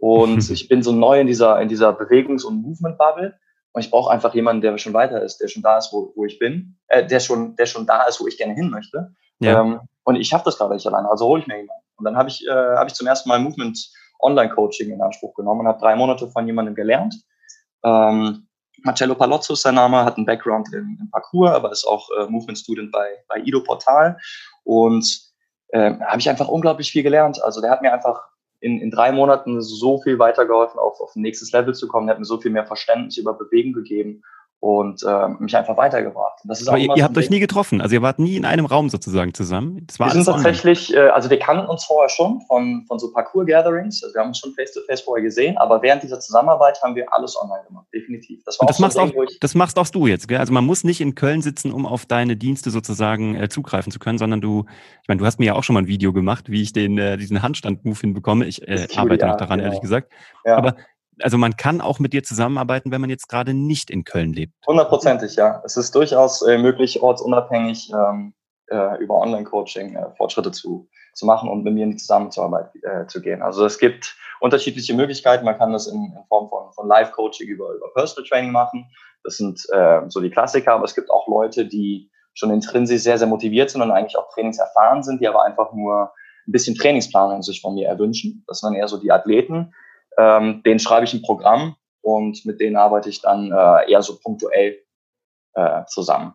Und 0.00 0.50
ich 0.50 0.68
bin 0.68 0.82
so 0.82 0.92
neu 0.92 1.20
in 1.20 1.26
dieser, 1.26 1.60
in 1.60 1.68
dieser 1.68 1.90
Bewegungs- 1.90 2.44
und 2.44 2.62
Movement-Bubble. 2.62 3.38
Und 3.72 3.84
ich 3.84 3.90
brauche 3.90 4.10
einfach 4.10 4.34
jemanden, 4.34 4.62
der 4.62 4.76
schon 4.78 4.94
weiter 4.94 5.22
ist, 5.22 5.38
der 5.38 5.46
schon 5.46 5.62
da 5.62 5.78
ist, 5.78 5.92
wo, 5.92 6.12
wo 6.16 6.24
ich 6.24 6.40
bin, 6.40 6.76
äh, 6.88 7.06
der, 7.06 7.20
schon, 7.20 7.54
der 7.54 7.66
schon 7.66 7.86
da 7.86 8.02
ist, 8.02 8.20
wo 8.20 8.26
ich 8.26 8.36
gerne 8.36 8.54
hin 8.54 8.68
möchte. 8.68 9.14
Ja. 9.38 9.60
Ähm, 9.60 9.80
und 10.02 10.16
ich 10.16 10.32
habe 10.32 10.42
das 10.44 10.58
gerade 10.58 10.74
nicht 10.74 10.86
alleine, 10.86 11.08
also 11.08 11.26
hole 11.26 11.40
ich 11.40 11.46
mir 11.46 11.58
jemanden. 11.58 11.84
Und 11.96 12.04
dann 12.04 12.16
habe 12.16 12.28
ich, 12.28 12.44
äh, 12.48 12.50
hab 12.50 12.88
ich 12.88 12.94
zum 12.94 13.06
ersten 13.06 13.28
Mal 13.28 13.38
Movement 13.38 13.78
Online-Coaching 14.18 14.90
in 14.90 15.00
Anspruch 15.00 15.34
genommen 15.34 15.60
und 15.60 15.68
habe 15.68 15.78
drei 15.78 15.94
Monate 15.94 16.28
von 16.28 16.46
jemandem 16.46 16.74
gelernt 16.74 17.14
ähm, 17.84 18.46
Marcello 18.82 19.14
Palozzo 19.14 19.52
ist 19.52 19.62
sein 19.62 19.74
Name, 19.74 20.04
hat 20.04 20.16
einen 20.16 20.26
Background 20.26 20.72
im, 20.72 20.96
im 21.00 21.10
Parcours, 21.10 21.50
aber 21.50 21.70
ist 21.70 21.84
auch 21.84 22.08
äh, 22.18 22.26
Movement 22.26 22.58
Student 22.58 22.92
bei, 22.92 23.18
bei 23.28 23.40
Ido 23.44 23.62
Portal. 23.62 24.16
Und 24.64 25.06
äh, 25.68 25.94
habe 26.00 26.18
ich 26.18 26.28
einfach 26.28 26.48
unglaublich 26.48 26.90
viel 26.90 27.02
gelernt. 27.02 27.42
Also 27.42 27.60
der 27.60 27.70
hat 27.70 27.82
mir 27.82 27.92
einfach 27.92 28.22
in, 28.60 28.80
in 28.80 28.90
drei 28.90 29.10
Monaten 29.10 29.60
so 29.62 29.98
viel 29.98 30.18
weitergeholfen, 30.18 30.78
auf, 30.78 31.00
auf 31.00 31.16
ein 31.16 31.22
nächstes 31.22 31.52
Level 31.52 31.74
zu 31.74 31.88
kommen. 31.88 32.08
Hat 32.08 32.18
mir 32.18 32.24
so 32.24 32.38
viel 32.38 32.50
mehr 32.50 32.66
Verständnis 32.66 33.16
über 33.16 33.34
Bewegen 33.34 33.72
gegeben. 33.72 34.22
Und 34.60 35.02
äh, 35.02 35.28
mich 35.38 35.56
einfach 35.56 35.78
weitergebracht. 35.78 36.40
das 36.44 36.60
ist 36.60 36.68
Aber 36.68 36.76
ihr, 36.76 36.94
ihr 36.94 37.02
habt 37.02 37.16
euch 37.16 37.30
nie 37.30 37.40
getroffen, 37.40 37.80
also 37.80 37.94
ihr 37.94 38.02
wart 38.02 38.18
nie 38.18 38.36
in 38.36 38.44
einem 38.44 38.66
Raum 38.66 38.90
sozusagen 38.90 39.32
zusammen. 39.32 39.86
Das 39.86 39.98
war 39.98 40.08
wir 40.08 40.12
sind 40.12 40.26
tatsächlich, 40.26 40.94
äh, 40.94 41.08
also 41.08 41.30
wir 41.30 41.38
kannten 41.38 41.66
uns 41.66 41.84
vorher 41.84 42.10
schon 42.10 42.42
von, 42.42 42.84
von 42.86 42.98
so 42.98 43.10
Parcours-Gatherings, 43.10 44.04
also 44.04 44.14
wir 44.14 44.20
haben 44.20 44.28
uns 44.28 44.38
schon 44.38 44.52
face-to-face 44.52 45.00
-face 45.00 45.04
vorher 45.04 45.24
gesehen, 45.24 45.56
aber 45.56 45.80
während 45.80 46.02
dieser 46.02 46.20
Zusammenarbeit 46.20 46.82
haben 46.82 46.94
wir 46.94 47.10
alles 47.12 47.40
online 47.40 47.64
gemacht, 47.66 47.86
definitiv. 47.94 48.44
Das, 48.44 48.60
war 48.60 48.66
das, 48.66 48.78
machst, 48.78 48.98
Ding, 48.98 49.18
auch, 49.18 49.24
das 49.40 49.54
machst 49.54 49.78
auch 49.78 49.88
du 49.88 50.06
jetzt, 50.06 50.28
gell? 50.28 50.38
Also 50.38 50.52
man 50.52 50.66
muss 50.66 50.84
nicht 50.84 51.00
in 51.00 51.14
Köln 51.14 51.40
sitzen, 51.40 51.72
um 51.72 51.86
auf 51.86 52.04
deine 52.04 52.36
Dienste 52.36 52.70
sozusagen 52.70 53.36
äh, 53.36 53.48
zugreifen 53.48 53.90
zu 53.90 53.98
können, 53.98 54.18
sondern 54.18 54.42
du, 54.42 54.66
ich 55.00 55.08
meine, 55.08 55.20
du 55.20 55.26
hast 55.26 55.38
mir 55.38 55.46
ja 55.46 55.54
auch 55.54 55.64
schon 55.64 55.72
mal 55.72 55.80
ein 55.80 55.88
Video 55.88 56.12
gemacht, 56.12 56.50
wie 56.50 56.60
ich 56.60 56.74
den, 56.74 56.98
äh, 56.98 57.16
diesen 57.16 57.42
Handstand-Move 57.42 57.98
hinbekomme. 57.98 58.44
Ich 58.44 58.68
äh, 58.68 58.88
arbeite 58.94 59.26
noch 59.26 59.38
daran, 59.38 59.58
genau. 59.58 59.68
ehrlich 59.68 59.80
gesagt. 59.80 60.12
Ja. 60.44 60.56
Aber 60.56 60.76
also 61.20 61.38
man 61.38 61.56
kann 61.56 61.80
auch 61.80 61.98
mit 61.98 62.12
dir 62.12 62.22
zusammenarbeiten, 62.22 62.90
wenn 62.90 63.00
man 63.00 63.10
jetzt 63.10 63.28
gerade 63.28 63.54
nicht 63.54 63.90
in 63.90 64.04
Köln 64.04 64.32
lebt. 64.32 64.54
Hundertprozentig, 64.66 65.36
ja. 65.36 65.62
Es 65.64 65.76
ist 65.76 65.94
durchaus 65.94 66.42
äh, 66.42 66.58
möglich, 66.58 67.02
ortsunabhängig 67.02 67.92
ähm, 67.92 68.34
äh, 68.70 69.02
über 69.02 69.16
Online-Coaching 69.16 69.96
äh, 69.96 70.10
Fortschritte 70.16 70.52
zu, 70.52 70.88
zu 71.14 71.26
machen 71.26 71.48
und 71.48 71.64
mit 71.64 71.74
mir 71.74 71.84
in 71.84 71.90
die 71.90 71.96
Zusammenarbeit 71.96 72.70
äh, 72.82 73.06
zu 73.06 73.20
gehen. 73.20 73.42
Also 73.42 73.64
es 73.64 73.78
gibt 73.78 74.16
unterschiedliche 74.40 74.94
Möglichkeiten. 74.94 75.44
Man 75.44 75.58
kann 75.58 75.72
das 75.72 75.86
in, 75.86 75.96
in 75.96 76.24
Form 76.28 76.48
von, 76.48 76.72
von 76.72 76.88
Live-Coaching 76.88 77.48
über, 77.48 77.72
über 77.74 77.92
Personal 77.94 78.28
Training 78.28 78.52
machen. 78.52 78.86
Das 79.24 79.36
sind 79.36 79.60
äh, 79.72 80.00
so 80.08 80.20
die 80.20 80.30
Klassiker, 80.30 80.72
aber 80.74 80.84
es 80.84 80.94
gibt 80.94 81.10
auch 81.10 81.28
Leute, 81.28 81.66
die 81.66 82.10
schon 82.32 82.50
intrinsisch 82.50 83.02
sehr, 83.02 83.18
sehr 83.18 83.26
motiviert 83.26 83.70
sind 83.70 83.82
und 83.82 83.90
eigentlich 83.90 84.16
auch 84.16 84.32
trainingserfahren 84.32 85.02
sind, 85.02 85.20
die 85.20 85.28
aber 85.28 85.44
einfach 85.44 85.72
nur 85.72 86.12
ein 86.46 86.52
bisschen 86.52 86.74
Trainingsplanung 86.74 87.42
sich 87.42 87.60
von 87.60 87.74
mir 87.74 87.88
erwünschen. 87.88 88.44
Das 88.46 88.60
sind 88.60 88.70
dann 88.70 88.78
eher 88.78 88.88
so 88.88 88.96
die 88.96 89.12
Athleten, 89.12 89.74
ähm, 90.18 90.62
den 90.64 90.78
schreibe 90.78 91.04
ich 91.04 91.14
ein 91.14 91.22
Programm 91.22 91.76
und 92.02 92.44
mit 92.44 92.60
denen 92.60 92.76
arbeite 92.76 93.08
ich 93.08 93.20
dann 93.20 93.52
äh, 93.52 93.90
eher 93.90 94.02
so 94.02 94.18
punktuell 94.18 94.78
äh, 95.54 95.84
zusammen. 95.86 96.34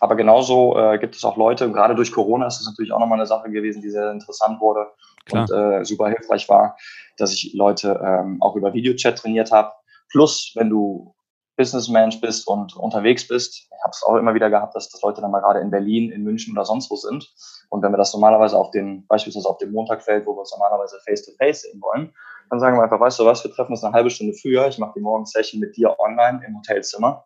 Aber 0.00 0.16
genauso 0.16 0.76
äh, 0.76 0.98
gibt 0.98 1.14
es 1.14 1.24
auch 1.24 1.36
Leute, 1.36 1.70
gerade 1.70 1.94
durch 1.94 2.12
Corona 2.12 2.46
ist 2.46 2.58
das 2.58 2.66
natürlich 2.66 2.92
auch 2.92 2.98
nochmal 2.98 3.18
eine 3.18 3.26
Sache 3.26 3.50
gewesen, 3.50 3.80
die 3.80 3.90
sehr 3.90 4.10
interessant 4.10 4.60
wurde 4.60 4.88
Klar. 5.26 5.48
und 5.48 5.56
äh, 5.56 5.84
super 5.84 6.08
hilfreich 6.08 6.48
war, 6.48 6.76
dass 7.16 7.32
ich 7.32 7.54
Leute 7.54 8.00
ähm, 8.04 8.42
auch 8.42 8.56
über 8.56 8.74
Videochat 8.74 9.16
trainiert 9.16 9.52
habe. 9.52 9.72
Plus, 10.10 10.52
wenn 10.56 10.68
du 10.68 11.14
Businessmensch 11.56 12.20
bist 12.20 12.48
und 12.48 12.76
unterwegs 12.76 13.28
bist, 13.28 13.54
ich 13.54 13.68
habe 13.84 13.92
es 13.92 14.02
auch 14.02 14.16
immer 14.16 14.34
wieder 14.34 14.50
gehabt, 14.50 14.74
dass, 14.74 14.88
dass 14.88 15.02
Leute 15.02 15.20
dann 15.20 15.30
mal 15.30 15.40
gerade 15.40 15.60
in 15.60 15.70
Berlin, 15.70 16.10
in 16.10 16.24
München 16.24 16.52
oder 16.52 16.64
sonst 16.64 16.90
wo 16.90 16.96
sind. 16.96 17.32
Und 17.70 17.82
wenn 17.82 17.92
wir 17.92 17.96
das 17.96 18.12
normalerweise 18.12 18.58
auf 18.58 18.70
den, 18.72 19.06
beispielsweise 19.06 19.48
auf 19.48 19.58
dem 19.58 19.72
Montag 19.72 20.02
fällt, 20.02 20.26
wo 20.26 20.34
wir 20.34 20.40
uns 20.40 20.52
normalerweise 20.52 20.98
face-to-face 21.06 21.62
sehen 21.62 21.80
wollen, 21.80 22.12
dann 22.50 22.60
sagen 22.60 22.76
wir 22.76 22.82
einfach, 22.82 23.00
weißt 23.00 23.18
du 23.18 23.24
was, 23.24 23.44
wir 23.44 23.52
treffen 23.52 23.72
uns 23.72 23.84
eine 23.84 23.94
halbe 23.94 24.10
Stunde 24.10 24.34
früher, 24.34 24.68
ich 24.68 24.78
mache 24.78 24.92
die 24.96 25.00
Morgensession 25.00 25.60
mit 25.60 25.76
dir 25.76 25.98
online 25.98 26.42
im 26.46 26.56
Hotelzimmer 26.56 27.24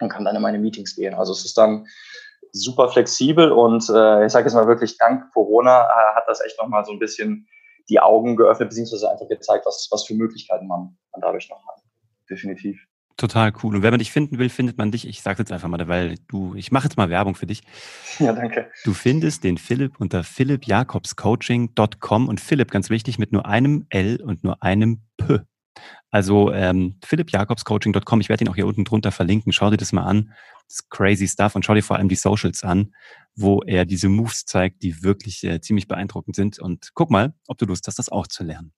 und 0.00 0.08
kann 0.08 0.24
dann 0.24 0.36
in 0.36 0.42
meine 0.42 0.58
Meetings 0.58 0.96
gehen. 0.96 1.14
Also 1.14 1.32
es 1.32 1.44
ist 1.44 1.58
dann 1.58 1.86
super 2.52 2.88
flexibel 2.88 3.52
und 3.52 3.88
äh, 3.88 4.26
ich 4.26 4.32
sage 4.32 4.46
jetzt 4.46 4.54
mal 4.54 4.66
wirklich, 4.66 4.98
dank 4.98 5.32
Corona 5.32 5.84
äh, 5.84 6.16
hat 6.16 6.24
das 6.26 6.40
echt 6.40 6.58
nochmal 6.58 6.84
so 6.84 6.92
ein 6.92 6.98
bisschen 6.98 7.46
die 7.88 8.00
Augen 8.00 8.36
geöffnet, 8.36 8.70
beziehungsweise 8.70 9.10
einfach 9.10 9.28
gezeigt, 9.28 9.66
was, 9.66 9.88
was 9.90 10.04
für 10.06 10.14
Möglichkeiten 10.14 10.66
man, 10.66 10.96
man 11.12 11.20
dadurch 11.20 11.48
noch 11.50 11.66
hat. 11.66 11.82
Definitiv. 12.28 12.80
Total 13.20 13.52
cool. 13.62 13.76
Und 13.76 13.82
wenn 13.82 13.90
man 13.90 13.98
dich 13.98 14.12
finden 14.12 14.38
will, 14.38 14.48
findet 14.48 14.78
man 14.78 14.90
dich. 14.90 15.06
Ich 15.06 15.20
sage 15.20 15.40
jetzt 15.40 15.52
einfach 15.52 15.68
mal, 15.68 15.86
weil 15.88 16.14
du, 16.28 16.54
ich 16.54 16.72
mache 16.72 16.84
jetzt 16.84 16.96
mal 16.96 17.10
Werbung 17.10 17.34
für 17.34 17.46
dich. 17.46 17.60
Ja, 18.18 18.32
danke. 18.32 18.70
Du 18.82 18.94
findest 18.94 19.44
den 19.44 19.58
Philipp 19.58 20.00
unter 20.00 20.24
philippjakobscoaching.com 20.24 22.28
und 22.28 22.40
Philipp, 22.40 22.70
ganz 22.70 22.88
wichtig, 22.88 23.18
mit 23.18 23.30
nur 23.30 23.44
einem 23.44 23.84
L 23.90 24.22
und 24.22 24.42
nur 24.42 24.62
einem 24.62 25.02
P. 25.18 25.40
Also 26.10 26.50
ähm, 26.50 26.96
philippjakobscoaching.com, 27.04 28.22
ich 28.22 28.30
werde 28.30 28.44
ihn 28.44 28.48
auch 28.48 28.54
hier 28.54 28.66
unten 28.66 28.86
drunter 28.86 29.12
verlinken. 29.12 29.52
Schau 29.52 29.68
dir 29.68 29.76
das 29.76 29.92
mal 29.92 30.04
an. 30.04 30.32
Das 30.66 30.76
ist 30.76 30.88
crazy 30.88 31.28
stuff 31.28 31.54
und 31.54 31.66
schau 31.66 31.74
dir 31.74 31.82
vor 31.82 31.96
allem 31.96 32.08
die 32.08 32.16
Socials 32.16 32.64
an, 32.64 32.94
wo 33.36 33.60
er 33.60 33.84
diese 33.84 34.08
Moves 34.08 34.46
zeigt, 34.46 34.82
die 34.82 35.02
wirklich 35.02 35.44
äh, 35.44 35.60
ziemlich 35.60 35.88
beeindruckend 35.88 36.36
sind. 36.36 36.58
Und 36.58 36.92
guck 36.94 37.10
mal, 37.10 37.34
ob 37.48 37.58
du 37.58 37.66
Lust 37.66 37.86
hast, 37.86 37.98
das 37.98 38.08
auch 38.08 38.28
zu 38.28 38.44
lernen. 38.44 38.72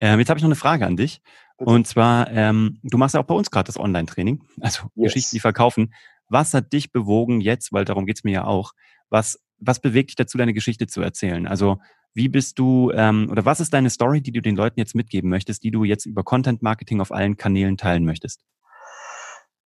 Ähm, 0.00 0.20
jetzt 0.20 0.28
habe 0.28 0.38
ich 0.38 0.44
noch 0.44 0.48
eine 0.48 0.54
Frage 0.54 0.86
an 0.86 0.96
dich. 0.96 1.20
Und 1.58 1.86
zwar, 1.86 2.30
ähm, 2.30 2.78
du 2.82 2.98
machst 2.98 3.14
ja 3.14 3.20
auch 3.20 3.26
bei 3.26 3.34
uns 3.34 3.50
gerade 3.50 3.66
das 3.66 3.78
Online-Training, 3.78 4.42
also 4.60 4.90
yes. 4.94 5.12
Geschichten, 5.12 5.36
die 5.36 5.40
verkaufen. 5.40 5.94
Was 6.28 6.54
hat 6.54 6.72
dich 6.72 6.92
bewogen 6.92 7.40
jetzt, 7.40 7.72
weil 7.72 7.84
darum 7.84 8.04
geht's 8.04 8.24
mir 8.24 8.32
ja 8.32 8.44
auch, 8.44 8.72
was, 9.08 9.40
was 9.58 9.80
bewegt 9.80 10.10
dich 10.10 10.16
dazu, 10.16 10.36
deine 10.38 10.52
Geschichte 10.52 10.86
zu 10.86 11.00
erzählen? 11.00 11.46
Also 11.46 11.78
wie 12.14 12.28
bist 12.28 12.58
du, 12.58 12.90
ähm, 12.92 13.28
oder 13.30 13.44
was 13.44 13.60
ist 13.60 13.72
deine 13.72 13.90
Story, 13.90 14.20
die 14.20 14.32
du 14.32 14.40
den 14.40 14.56
Leuten 14.56 14.80
jetzt 14.80 14.94
mitgeben 14.94 15.30
möchtest, 15.30 15.62
die 15.62 15.70
du 15.70 15.84
jetzt 15.84 16.06
über 16.06 16.24
Content 16.24 16.62
Marketing 16.62 17.00
auf 17.00 17.12
allen 17.12 17.36
Kanälen 17.36 17.76
teilen 17.76 18.04
möchtest? 18.04 18.42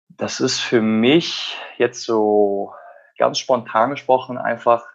Das 0.09 0.39
ist 0.39 0.59
für 0.59 0.81
mich 0.81 1.57
jetzt 1.77 2.03
so 2.03 2.71
ganz 3.17 3.39
spontan 3.39 3.91
gesprochen 3.91 4.37
einfach 4.37 4.85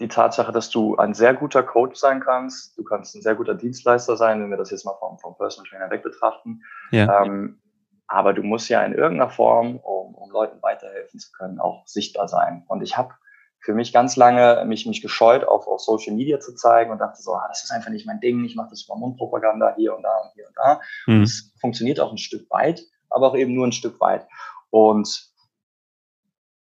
die 0.00 0.08
Tatsache, 0.08 0.52
dass 0.52 0.70
du 0.70 0.96
ein 0.96 1.14
sehr 1.14 1.34
guter 1.34 1.62
Coach 1.62 1.98
sein 1.98 2.20
kannst, 2.20 2.78
du 2.78 2.84
kannst 2.84 3.16
ein 3.16 3.22
sehr 3.22 3.34
guter 3.34 3.54
Dienstleister 3.54 4.16
sein, 4.16 4.40
wenn 4.40 4.50
wir 4.50 4.56
das 4.56 4.70
jetzt 4.70 4.84
mal 4.84 4.94
vom, 4.98 5.18
vom 5.18 5.36
Personal 5.36 5.68
Trainer 5.68 5.90
weg 5.90 6.02
betrachten. 6.02 6.62
Ja. 6.92 7.24
Ähm, 7.24 7.60
aber 8.06 8.32
du 8.32 8.42
musst 8.42 8.68
ja 8.68 8.82
in 8.84 8.94
irgendeiner 8.94 9.30
Form, 9.30 9.76
um, 9.76 10.14
um 10.14 10.30
Leuten 10.30 10.62
weiterhelfen 10.62 11.20
zu 11.20 11.30
können, 11.32 11.60
auch 11.60 11.86
sichtbar 11.86 12.28
sein. 12.28 12.64
Und 12.68 12.82
ich 12.82 12.96
habe 12.96 13.14
für 13.60 13.74
mich 13.74 13.92
ganz 13.92 14.16
lange 14.16 14.64
mich, 14.66 14.86
mich 14.86 15.02
gescheut, 15.02 15.44
auf, 15.44 15.66
auf 15.66 15.80
Social 15.80 16.14
Media 16.14 16.38
zu 16.40 16.54
zeigen 16.54 16.90
und 16.90 16.98
dachte 16.98 17.20
so, 17.20 17.34
ah, 17.34 17.46
das 17.48 17.64
ist 17.64 17.70
einfach 17.70 17.90
nicht 17.90 18.06
mein 18.06 18.20
Ding, 18.20 18.44
ich 18.44 18.56
mache 18.56 18.70
das 18.70 18.84
über 18.84 18.96
Mundpropaganda 18.96 19.74
hier 19.76 19.96
und 19.96 20.02
da 20.02 20.16
und 20.22 20.32
hier 20.34 20.46
und 20.46 20.56
da. 20.56 20.80
Mhm. 21.06 21.22
Es 21.22 21.52
funktioniert 21.60 22.00
auch 22.00 22.12
ein 22.12 22.18
Stück 22.18 22.48
weit, 22.50 22.82
aber 23.10 23.28
auch 23.28 23.36
eben 23.36 23.54
nur 23.54 23.66
ein 23.66 23.72
Stück 23.72 24.00
weit. 24.00 24.26
Und 24.70 25.28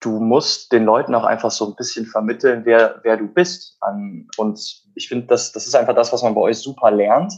du 0.03 0.19
musst 0.19 0.71
den 0.71 0.83
Leuten 0.83 1.15
auch 1.15 1.23
einfach 1.23 1.51
so 1.51 1.67
ein 1.67 1.75
bisschen 1.75 2.05
vermitteln, 2.05 2.65
wer, 2.65 2.99
wer 3.03 3.17
du 3.17 3.27
bist. 3.27 3.79
Und 4.37 4.83
ich 4.95 5.07
finde, 5.07 5.27
das, 5.27 5.51
das 5.51 5.65
ist 5.65 5.75
einfach 5.75 5.95
das, 5.95 6.11
was 6.11 6.23
man 6.23 6.35
bei 6.35 6.41
euch 6.41 6.57
super 6.57 6.91
lernt. 6.91 7.33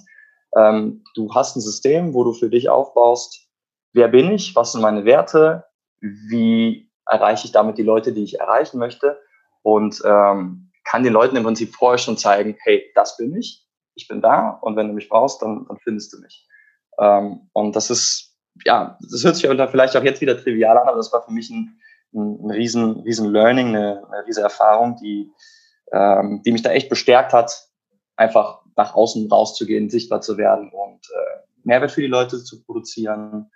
Ähm, 0.57 1.03
du 1.15 1.33
hast 1.33 1.55
ein 1.55 1.61
System, 1.61 2.13
wo 2.13 2.23
du 2.23 2.33
für 2.33 2.49
dich 2.49 2.69
aufbaust, 2.69 3.47
wer 3.93 4.07
bin 4.07 4.31
ich, 4.31 4.55
was 4.55 4.71
sind 4.71 4.81
meine 4.81 5.05
Werte, 5.05 5.65
wie 6.01 6.89
erreiche 7.05 7.45
ich 7.45 7.51
damit 7.51 7.77
die 7.77 7.83
Leute, 7.83 8.13
die 8.13 8.23
ich 8.23 8.39
erreichen 8.39 8.79
möchte 8.79 9.19
und 9.61 10.01
ähm, 10.05 10.71
kann 10.83 11.03
den 11.03 11.13
Leuten 11.13 11.35
im 11.35 11.43
Prinzip 11.43 11.75
vorher 11.75 11.97
schon 11.97 12.17
zeigen, 12.17 12.55
hey, 12.63 12.83
das 12.95 13.17
bin 13.17 13.35
ich, 13.35 13.65
ich 13.95 14.07
bin 14.07 14.21
da 14.21 14.49
und 14.61 14.75
wenn 14.75 14.87
du 14.87 14.93
mich 14.93 15.09
brauchst, 15.09 15.41
dann, 15.41 15.65
dann 15.67 15.77
findest 15.77 16.13
du 16.13 16.19
mich. 16.19 16.47
Ähm, 16.99 17.49
und 17.53 17.75
das 17.75 17.89
ist, 17.89 18.37
ja, 18.63 18.97
das 19.01 19.23
hört 19.23 19.35
sich 19.35 19.47
vielleicht 19.47 19.97
auch 19.97 20.03
jetzt 20.03 20.21
wieder 20.21 20.37
trivial 20.37 20.77
an, 20.77 20.87
aber 20.87 20.97
das 20.97 21.11
war 21.11 21.23
für 21.23 21.31
mich 21.31 21.49
ein, 21.49 21.79
ein, 22.15 22.51
riesen, 22.51 23.01
riesen 23.01 23.31
Learning, 23.31 23.69
eine, 23.69 24.03
eine 24.11 24.25
riesen 24.25 24.43
Erfahrung, 24.43 24.97
die, 24.97 25.31
ähm, 25.91 26.41
die 26.45 26.51
mich 26.51 26.61
da 26.61 26.71
echt 26.71 26.89
bestärkt 26.89 27.33
hat, 27.33 27.67
einfach 28.15 28.61
nach 28.75 28.95
außen 28.95 29.29
rauszugehen, 29.29 29.89
sichtbar 29.89 30.21
zu 30.21 30.37
werden 30.37 30.71
und 30.71 31.05
äh, 31.13 31.39
Mehrwert 31.63 31.91
für 31.91 32.01
die 32.01 32.07
Leute 32.07 32.43
zu 32.43 32.63
produzieren, 32.63 33.51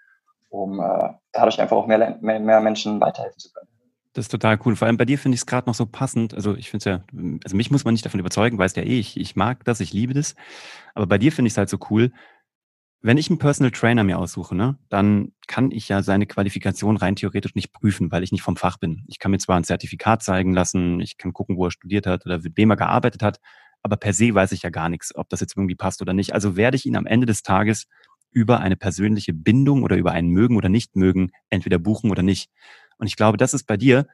um 0.50 0.80
äh, 0.80 1.14
dadurch 1.32 1.60
einfach 1.60 1.78
auch 1.78 1.88
mehr, 1.88 2.18
mehr, 2.22 2.40
mehr 2.40 2.60
Menschen 2.60 3.00
weiterhelfen 3.00 3.40
zu 3.40 3.52
können. 3.52 3.70
Das 4.14 4.26
ist 4.26 4.32
total 4.32 4.60
cool. 4.66 4.76
Vor 4.76 4.88
allem 4.88 4.98
bei 4.98 5.06
dir 5.06 5.20
finde 5.20 5.36
ich 5.36 5.42
es 5.42 5.46
gerade 5.46 5.68
noch 5.70 5.76
so 5.76 5.86
passend. 5.86 6.34
Also 6.34 6.56
ich 6.56 6.70
finde 6.70 6.80
es 6.80 6.86
ja, 6.86 7.04
also 7.44 7.56
mich 7.56 7.70
muss 7.70 7.86
man 7.86 7.94
nicht 7.94 8.06
davon 8.06 8.20
überzeugen, 8.20 8.58
weißt 8.58 8.76
ja 8.78 8.84
eh, 8.84 9.00
ich, 9.00 9.20
ich 9.20 9.36
mag 9.36 9.64
das, 9.66 9.80
ich 9.80 9.94
liebe 9.94 10.14
das. 10.14 10.36
Aber 10.96 11.06
bei 11.06 11.18
dir 11.18 11.32
finde 11.32 11.48
ich 11.48 11.54
es 11.54 11.58
halt 11.58 11.70
so 11.70 11.78
cool, 11.90 12.12
wenn 13.02 13.18
ich 13.18 13.30
einen 13.30 13.40
Personal 13.40 13.72
Trainer 13.72 14.04
mir 14.04 14.20
aussuche, 14.20 14.56
ne, 14.56 14.78
dann 14.90 15.32
kann 15.48 15.72
ich 15.72 15.88
ja 15.88 16.04
seine 16.04 16.26
Qualifikation 16.26 16.98
rein 16.98 17.16
theoretisch 17.16 17.56
nicht 17.56 17.72
prüfen, 17.72 18.12
weil 18.12 18.24
ich 18.24 18.32
nicht 18.32 18.42
vom 18.42 18.58
Fach 18.58 18.78
bin. 18.78 19.04
Ich 19.08 19.20
kann 19.20 19.32
mir 19.32 19.38
zwar 19.38 19.58
ein 19.58 19.64
Zertifikat 19.64 20.22
zeigen 20.22 20.54
lassen, 20.54 21.00
ich 21.00 21.18
kann 21.18 21.32
gucken, 21.32 21.58
wo 21.58 21.66
er 21.66 21.72
studiert 21.72 22.06
hat 22.06 22.26
oder 22.26 22.40
mit 22.40 22.58
wem 22.58 22.72
er 22.72 22.76
gearbeitet 22.78 23.24
hat, 23.24 23.40
aber 23.82 23.96
per 23.96 24.14
se 24.14 24.34
weiß 24.34 24.52
ich 24.52 24.64
ja 24.64 24.70
gar 24.70 24.90
nichts, 24.90 25.16
ob 25.16 25.30
das 25.30 25.40
jetzt 25.40 25.56
irgendwie 25.56 25.76
passt 25.76 26.02
oder 26.02 26.14
nicht. 26.14 26.34
Also 26.34 26.58
werde 26.58 26.76
ich 26.76 26.86
ihn 26.86 26.98
am 26.98 27.06
Ende 27.06 27.26
des 27.26 27.42
Tages 27.42 27.88
über 28.32 28.60
eine 28.60 28.76
persönliche 28.76 29.34
Bindung 29.34 29.84
oder 29.84 29.96
über 29.96 30.12
ein 30.12 30.28
Mögen 30.28 30.58
oder 30.58 30.70
Nicht-Mögen 30.70 31.32
entweder 31.50 31.80
buchen 31.80 32.12
oder 32.12 32.22
nicht. 32.22 32.50
Und 32.98 33.08
ich 33.08 33.16
glaube, 33.16 33.38
das 33.38 33.54
ist 33.54 33.66
bei 33.66 33.78
dir. 33.78 34.08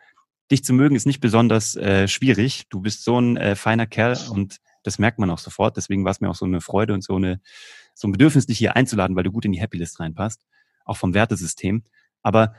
Dich 0.52 0.63
zu 0.63 0.74
mögen 0.74 0.95
ist 0.95 1.08
nicht 1.08 1.21
besonders 1.21 1.76
äh, 1.76 2.08
schwierig. 2.08 2.65
Du 2.69 2.80
bist 2.80 3.04
so 3.04 3.19
ein 3.19 3.36
äh, 3.36 3.56
feiner 3.56 3.88
Kerl 3.88 4.15
und 4.30 4.58
das 4.84 5.00
merkt 5.00 5.17
man 5.17 5.32
auch 5.32 5.39
sofort. 5.39 5.76
Deswegen 5.76 6.06
war 6.06 6.12
es 6.12 6.21
mir 6.21 6.30
auch 6.30 6.36
so 6.36 6.45
eine 6.45 6.62
Freude 6.62 6.93
und 6.93 7.04
so 7.04 7.15
eine 7.15 7.41
so 7.95 8.08
ein 8.08 8.12
Bedürfnis, 8.12 8.45
dich 8.45 8.58
hier 8.58 8.75
einzuladen, 8.75 9.15
weil 9.15 9.23
du 9.23 9.31
gut 9.31 9.45
in 9.45 9.51
die 9.51 9.60
Happy 9.60 9.77
List 9.77 9.99
reinpasst, 9.99 10.45
auch 10.86 10.97
vom 10.97 11.13
Wertesystem. 11.13 11.84
Aber 12.21 12.53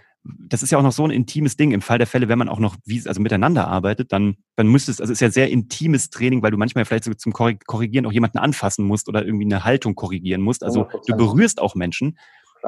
das 0.49 0.63
ist 0.63 0.71
ja 0.71 0.79
auch 0.79 0.83
noch 0.83 0.93
so 0.93 1.05
ein 1.05 1.11
intimes 1.11 1.57
Ding. 1.57 1.73
Im 1.73 1.83
Fall 1.83 1.99
der 1.99 2.07
Fälle, 2.07 2.29
wenn 2.29 2.39
man 2.39 2.49
auch 2.49 2.59
noch 2.59 2.77
wie, 2.85 3.03
also 3.07 3.21
miteinander 3.21 3.69
arbeitet, 3.69 4.13
dann, 4.13 4.37
dann 4.57 4.67
müsstest, 4.67 5.01
also 5.01 5.13
es 5.13 5.19
ist 5.19 5.21
ja 5.21 5.31
sehr 5.31 5.51
intimes 5.51 6.11
Training, 6.11 6.43
weil 6.43 6.51
du 6.51 6.57
manchmal 6.57 6.85
vielleicht 6.85 7.05
so 7.05 7.15
zum 7.15 7.33
Korrigieren 7.33 8.07
auch 8.07 8.13
jemanden 8.13 8.39
anfassen 8.39 8.85
musst 8.85 9.09
oder 9.09 9.25
irgendwie 9.25 9.45
eine 9.45 9.65
Haltung 9.65 9.95
korrigieren 9.95 10.41
musst. 10.41 10.65
Also 10.65 10.89
100%. 10.89 11.07
du 11.07 11.17
berührst 11.17 11.61
auch 11.61 11.75
Menschen. 11.75 12.19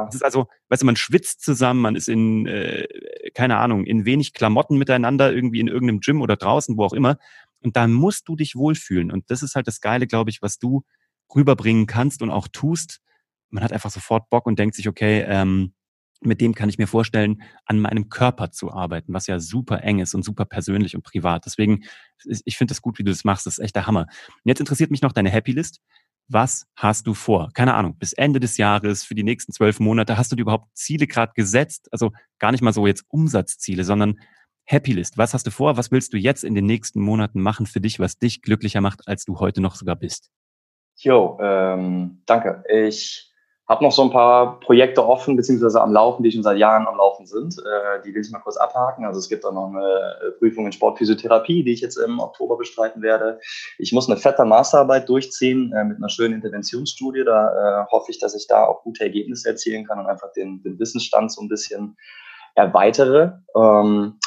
Es 0.08 0.14
ist 0.14 0.22
also, 0.22 0.46
weißt 0.68 0.82
du, 0.82 0.86
man 0.86 0.96
schwitzt 0.96 1.42
zusammen, 1.42 1.80
man 1.80 1.96
ist 1.96 2.08
in, 2.08 2.46
äh, 2.46 2.86
keine 3.34 3.56
Ahnung, 3.56 3.84
in 3.84 4.04
wenig 4.04 4.32
Klamotten 4.32 4.78
miteinander, 4.78 5.32
irgendwie 5.32 5.58
in 5.58 5.66
irgendeinem 5.66 6.00
Gym 6.00 6.22
oder 6.22 6.36
draußen, 6.36 6.76
wo 6.76 6.84
auch 6.84 6.92
immer. 6.92 7.18
Und 7.60 7.76
da 7.76 7.88
musst 7.88 8.28
du 8.28 8.36
dich 8.36 8.54
wohlfühlen. 8.54 9.10
Und 9.10 9.30
das 9.30 9.42
ist 9.42 9.56
halt 9.56 9.66
das 9.66 9.80
Geile, 9.80 10.06
glaube 10.06 10.30
ich, 10.30 10.40
was 10.40 10.58
du 10.58 10.84
rüberbringen 11.34 11.86
kannst 11.86 12.22
und 12.22 12.30
auch 12.30 12.48
tust. 12.48 13.00
Man 13.50 13.64
hat 13.64 13.72
einfach 13.72 13.90
sofort 13.90 14.28
Bock 14.30 14.46
und 14.46 14.58
denkt 14.58 14.74
sich, 14.74 14.88
okay, 14.88 15.24
ähm, 15.26 15.72
mit 16.20 16.40
dem 16.40 16.54
kann 16.54 16.68
ich 16.68 16.78
mir 16.78 16.86
vorstellen, 16.86 17.42
an 17.64 17.80
meinem 17.80 18.08
Körper 18.08 18.50
zu 18.50 18.72
arbeiten, 18.72 19.12
was 19.12 19.26
ja 19.26 19.38
super 19.38 19.82
eng 19.84 20.00
ist 20.00 20.14
und 20.14 20.24
super 20.24 20.44
persönlich 20.44 20.96
und 20.96 21.02
privat. 21.02 21.46
Deswegen, 21.46 21.84
ich 22.24 22.56
finde 22.56 22.72
es 22.72 22.82
gut, 22.82 22.98
wie 22.98 23.04
du 23.04 23.10
das 23.10 23.24
machst. 23.24 23.46
Das 23.46 23.58
ist 23.58 23.64
echt 23.64 23.76
der 23.76 23.86
Hammer. 23.86 24.02
Und 24.02 24.42
jetzt 24.44 24.60
interessiert 24.60 24.90
mich 24.90 25.02
noch 25.02 25.12
deine 25.12 25.30
Happy 25.30 25.52
List. 25.52 25.80
Was 26.26 26.66
hast 26.76 27.06
du 27.06 27.14
vor? 27.14 27.50
Keine 27.54 27.74
Ahnung, 27.74 27.96
bis 27.96 28.12
Ende 28.12 28.40
des 28.40 28.58
Jahres, 28.58 29.02
für 29.04 29.14
die 29.14 29.22
nächsten 29.22 29.52
zwölf 29.52 29.80
Monate, 29.80 30.18
hast 30.18 30.30
du 30.30 30.36
dir 30.36 30.42
überhaupt 30.42 30.76
Ziele 30.76 31.06
gerade 31.06 31.32
gesetzt? 31.34 31.88
Also 31.90 32.12
gar 32.38 32.52
nicht 32.52 32.60
mal 32.60 32.74
so 32.74 32.86
jetzt 32.86 33.04
Umsatzziele, 33.08 33.84
sondern 33.84 34.18
Happy 34.64 34.92
List. 34.92 35.16
Was 35.16 35.32
hast 35.32 35.46
du 35.46 35.50
vor? 35.50 35.78
Was 35.78 35.90
willst 35.90 36.12
du 36.12 36.18
jetzt 36.18 36.44
in 36.44 36.54
den 36.54 36.66
nächsten 36.66 37.00
Monaten 37.00 37.40
machen 37.40 37.64
für 37.64 37.80
dich, 37.80 37.98
was 37.98 38.18
dich 38.18 38.42
glücklicher 38.42 38.82
macht, 38.82 39.08
als 39.08 39.24
du 39.24 39.38
heute 39.40 39.62
noch 39.62 39.76
sogar 39.76 39.96
bist? 39.96 40.30
Jo, 41.00 41.38
ähm, 41.40 42.22
danke. 42.26 42.64
Ich 42.68 43.32
habe 43.68 43.84
noch 43.84 43.92
so 43.92 44.02
ein 44.02 44.10
paar 44.10 44.58
Projekte 44.60 45.06
offen, 45.06 45.36
beziehungsweise 45.36 45.80
am 45.80 45.92
Laufen, 45.92 46.22
die 46.22 46.32
schon 46.32 46.42
seit 46.42 46.56
Jahren 46.56 46.88
am 46.88 46.96
Laufen 46.96 47.26
sind. 47.26 47.54
Äh, 47.58 48.02
die 48.02 48.14
will 48.14 48.22
ich 48.22 48.30
mal 48.30 48.40
kurz 48.40 48.56
abhaken. 48.56 49.04
Also 49.04 49.20
es 49.20 49.28
gibt 49.28 49.44
auch 49.44 49.52
noch 49.52 49.68
eine 49.68 50.16
äh, 50.26 50.30
Prüfung 50.38 50.66
in 50.66 50.72
Sportphysiotherapie, 50.72 51.62
die 51.62 51.72
ich 51.72 51.82
jetzt 51.82 51.98
im 51.98 52.18
Oktober 52.18 52.56
bestreiten 52.56 53.02
werde. 53.02 53.38
Ich 53.78 53.92
muss 53.92 54.08
eine 54.08 54.18
fette 54.18 54.44
Masterarbeit 54.44 55.08
durchziehen 55.08 55.72
äh, 55.72 55.84
mit 55.84 55.98
einer 55.98 56.08
schönen 56.08 56.34
Interventionsstudie. 56.34 57.24
Da 57.24 57.82
äh, 57.82 57.86
hoffe 57.92 58.10
ich, 58.10 58.18
dass 58.18 58.34
ich 58.34 58.48
da 58.48 58.64
auch 58.64 58.82
gute 58.82 59.04
Ergebnisse 59.04 59.50
erzielen 59.50 59.86
kann 59.86 60.00
und 60.00 60.06
einfach 60.06 60.32
den, 60.32 60.62
den 60.62 60.78
Wissensstand 60.80 61.30
so 61.30 61.42
ein 61.42 61.48
bisschen 61.48 61.96
erweitere. 62.54 63.42
Ähm, 63.54 64.18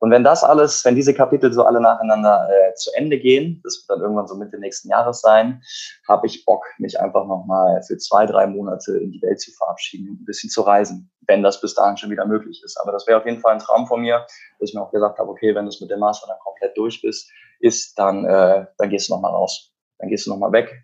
und 0.00 0.10
wenn 0.10 0.24
das 0.24 0.42
alles, 0.42 0.82
wenn 0.86 0.94
diese 0.94 1.12
Kapitel 1.12 1.52
so 1.52 1.62
alle 1.62 1.80
nacheinander 1.80 2.48
äh, 2.50 2.74
zu 2.74 2.90
Ende 2.94 3.18
gehen, 3.18 3.60
das 3.62 3.76
wird 3.76 3.90
dann 3.90 4.00
irgendwann 4.00 4.26
so 4.26 4.34
Mitte 4.34 4.58
nächsten 4.58 4.88
Jahres 4.88 5.20
sein, 5.20 5.62
habe 6.08 6.26
ich 6.26 6.46
Bock, 6.46 6.64
mich 6.78 6.98
einfach 6.98 7.26
nochmal 7.26 7.82
für 7.82 7.98
zwei, 7.98 8.24
drei 8.24 8.46
Monate 8.46 8.96
in 8.96 9.12
die 9.12 9.20
Welt 9.20 9.40
zu 9.40 9.52
verabschieden, 9.52 10.18
ein 10.20 10.24
bisschen 10.24 10.48
zu 10.48 10.62
reisen, 10.62 11.10
wenn 11.28 11.42
das 11.42 11.60
bis 11.60 11.74
dahin 11.74 11.98
schon 11.98 12.10
wieder 12.10 12.24
möglich 12.24 12.62
ist. 12.64 12.80
Aber 12.80 12.92
das 12.92 13.06
wäre 13.06 13.18
auf 13.18 13.26
jeden 13.26 13.40
Fall 13.40 13.52
ein 13.52 13.58
Traum 13.58 13.86
von 13.86 14.00
mir, 14.00 14.26
dass 14.58 14.70
ich 14.70 14.74
mir 14.74 14.82
auch 14.82 14.90
gesagt 14.90 15.18
habe, 15.18 15.30
okay, 15.30 15.54
wenn 15.54 15.66
du 15.66 15.68
es 15.68 15.82
mit 15.82 15.90
dem 15.90 16.00
Master 16.00 16.26
dann 16.26 16.38
komplett 16.38 16.76
durch 16.78 17.02
bist, 17.02 17.30
ist, 17.60 17.98
dann, 17.98 18.24
äh, 18.24 18.66
dann 18.78 18.88
gehst 18.88 19.10
du 19.10 19.14
nochmal 19.14 19.32
raus. 19.32 19.74
Dann 19.98 20.08
gehst 20.08 20.26
du 20.26 20.30
nochmal 20.30 20.52
weg, 20.52 20.82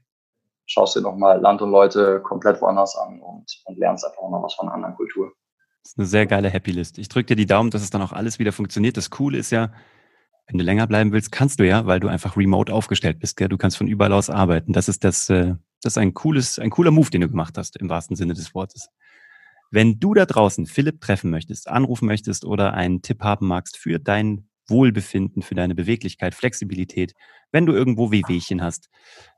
schaust 0.66 0.94
dir 0.94 1.00
nochmal 1.00 1.40
Land 1.40 1.62
und 1.62 1.70
Leute 1.70 2.20
komplett 2.20 2.61
woanders 2.61 2.94
an 2.98 3.22
und, 3.22 3.62
und 3.64 3.79
lernst 3.79 4.05
einfach 4.05 4.20
nochmal 4.20 4.42
was 4.42 4.52
von 4.52 4.66
einer 4.66 4.74
anderen 4.74 4.94
Kultur. 4.94 5.33
Das 5.87 5.92
ist 5.92 5.99
eine 5.99 6.07
sehr 6.09 6.27
geile 6.27 6.51
Happy 6.51 6.72
List. 6.72 6.99
Ich 6.99 7.09
drücke 7.09 7.27
dir 7.27 7.37
die 7.37 7.46
Daumen, 7.46 7.70
dass 7.70 7.81
es 7.81 7.90
dann 7.90 8.03
auch 8.03 8.12
alles 8.12 8.40
wieder 8.40 8.51
funktioniert. 8.51 8.96
Das 8.96 9.09
Coole 9.09 9.38
ist 9.38 9.53
ja, 9.53 9.72
wenn 10.49 10.59
du 10.59 10.64
länger 10.64 10.88
bleiben 10.88 11.12
willst, 11.12 11.31
kannst 11.31 11.61
du 11.61 11.64
ja, 11.64 11.87
weil 11.87 12.01
du 12.01 12.09
einfach 12.09 12.37
remote 12.37 12.75
aufgestellt 12.75 13.20
bist. 13.20 13.37
Gell? 13.37 13.49
Du 13.49 13.57
kannst 13.57 13.77
von 13.77 13.87
überall 13.87 14.12
aus 14.12 14.29
arbeiten. 14.29 14.72
Das 14.72 14.88
ist 14.88 15.05
das, 15.05 15.31
äh, 15.31 15.55
das 15.83 15.92
ist 15.92 15.99
ein 15.99 16.12
cooles, 16.12 16.59
ein 16.59 16.70
cooler 16.70 16.90
Move, 16.90 17.11
den 17.11 17.20
du 17.20 17.29
gemacht 17.29 17.57
hast, 17.57 17.77
im 17.77 17.88
wahrsten 17.88 18.16
Sinne 18.16 18.35
des 18.35 18.53
Wortes. 18.53 18.88
Wenn 19.70 20.01
du 20.01 20.12
da 20.12 20.27
draußen 20.27 20.66
Philipp 20.66 21.01
treffen 21.01 21.31
möchtest, 21.31 21.68
anrufen 21.68 22.07
möchtest 22.07 22.44
oder 22.44 22.75
einen 22.75 23.01
Tipp 23.03 23.22
haben 23.22 23.46
magst 23.46 23.77
für 23.77 24.01
dein 24.01 24.49
Wohlbefinden, 24.66 25.42
für 25.42 25.55
deine 25.55 25.77
Beweglichkeit, 25.77 26.35
Flexibilität, 26.35 27.14
wenn 27.53 27.64
du 27.64 27.72
irgendwo 27.72 28.11
Wehwehchen 28.11 28.61
hast, 28.61 28.88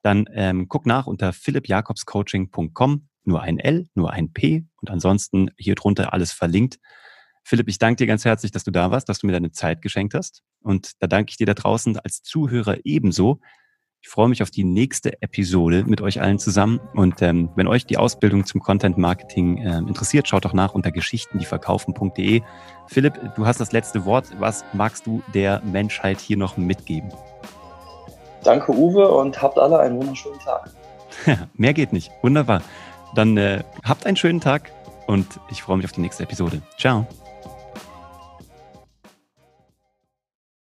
dann 0.03 0.25
ähm, 0.33 0.67
guck 0.67 0.87
nach 0.87 1.07
unter 1.07 1.35
philippjakobscoaching.com 1.35 3.07
nur 3.29 3.43
ein 3.43 3.59
L, 3.59 3.87
nur 3.95 4.11
ein 4.11 4.33
P 4.33 4.65
und 4.81 4.91
ansonsten 4.91 5.51
hier 5.57 5.77
drunter 5.77 6.13
alles 6.13 6.33
verlinkt. 6.33 6.79
Philipp, 7.45 7.69
ich 7.69 7.79
danke 7.79 7.97
dir 7.97 8.07
ganz 8.07 8.25
herzlich, 8.25 8.53
dass 8.53 8.65
du 8.65 8.71
da 8.71 8.91
warst, 8.91 9.09
dass 9.09 9.21
du 9.21 9.27
mir 9.27 9.33
deine 9.33 9.53
Zeit 9.53 9.81
geschenkt 9.81 10.15
hast. 10.15 10.43
Und 10.61 10.93
da 11.01 11.07
danke 11.07 11.31
ich 11.31 11.37
dir 11.37 11.47
da 11.47 11.55
draußen 11.55 11.99
als 11.99 12.23
Zuhörer 12.23 12.79
ebenso. 12.85 13.41
Ich 14.01 14.09
freue 14.09 14.29
mich 14.29 14.43
auf 14.43 14.51
die 14.51 14.65
nächste 14.65 15.23
Episode 15.23 15.85
mit 15.87 16.01
euch 16.01 16.21
allen 16.21 16.39
zusammen. 16.39 16.79
Und 16.95 17.23
ähm, 17.23 17.51
wenn 17.57 17.67
euch 17.67 17.87
die 17.87 17.97
Ausbildung 17.97 18.45
zum 18.45 18.61
Content 18.61 18.99
Marketing 18.99 19.59
äh, 19.59 19.79
interessiert, 19.79 20.29
schaut 20.29 20.45
doch 20.45 20.53
nach 20.53 20.75
unter 20.75 20.93
geschichtendieverkaufen.de. 20.93 22.43
Philipp, 22.87 23.19
du 23.35 23.47
hast 23.47 23.61
das 23.61 23.73
letzte 23.73 24.05
Wort. 24.05 24.27
Was 24.39 24.65
magst 24.73 25.07
du 25.07 25.23
der 25.35 25.63
Menschheit 25.65 26.21
hier 26.21 26.37
noch 26.37 26.57
mitgeben? 26.57 27.11
Danke, 28.45 28.73
Uwe, 28.73 29.09
und 29.09 29.41
habt 29.43 29.59
alle 29.59 29.81
einen 29.81 29.97
wunderschönen 29.97 30.39
Tag. 30.39 30.71
Mehr 31.55 31.75
geht 31.75 31.93
nicht. 31.93 32.13
Wunderbar. 32.23 32.63
Dann 33.19 33.37
äh, 33.37 33.65
habt 33.83 34.07
einen 34.07 34.17
schönen 34.17 34.41
Tag 34.41 34.71
und 35.09 35.27
ich 35.51 35.61
freue 35.61 35.77
mich 35.77 35.87
auf 35.87 35.91
die 35.91 36.03
nächste 36.03 36.23
Episode. 36.23 36.63
Ciao. 36.79 37.05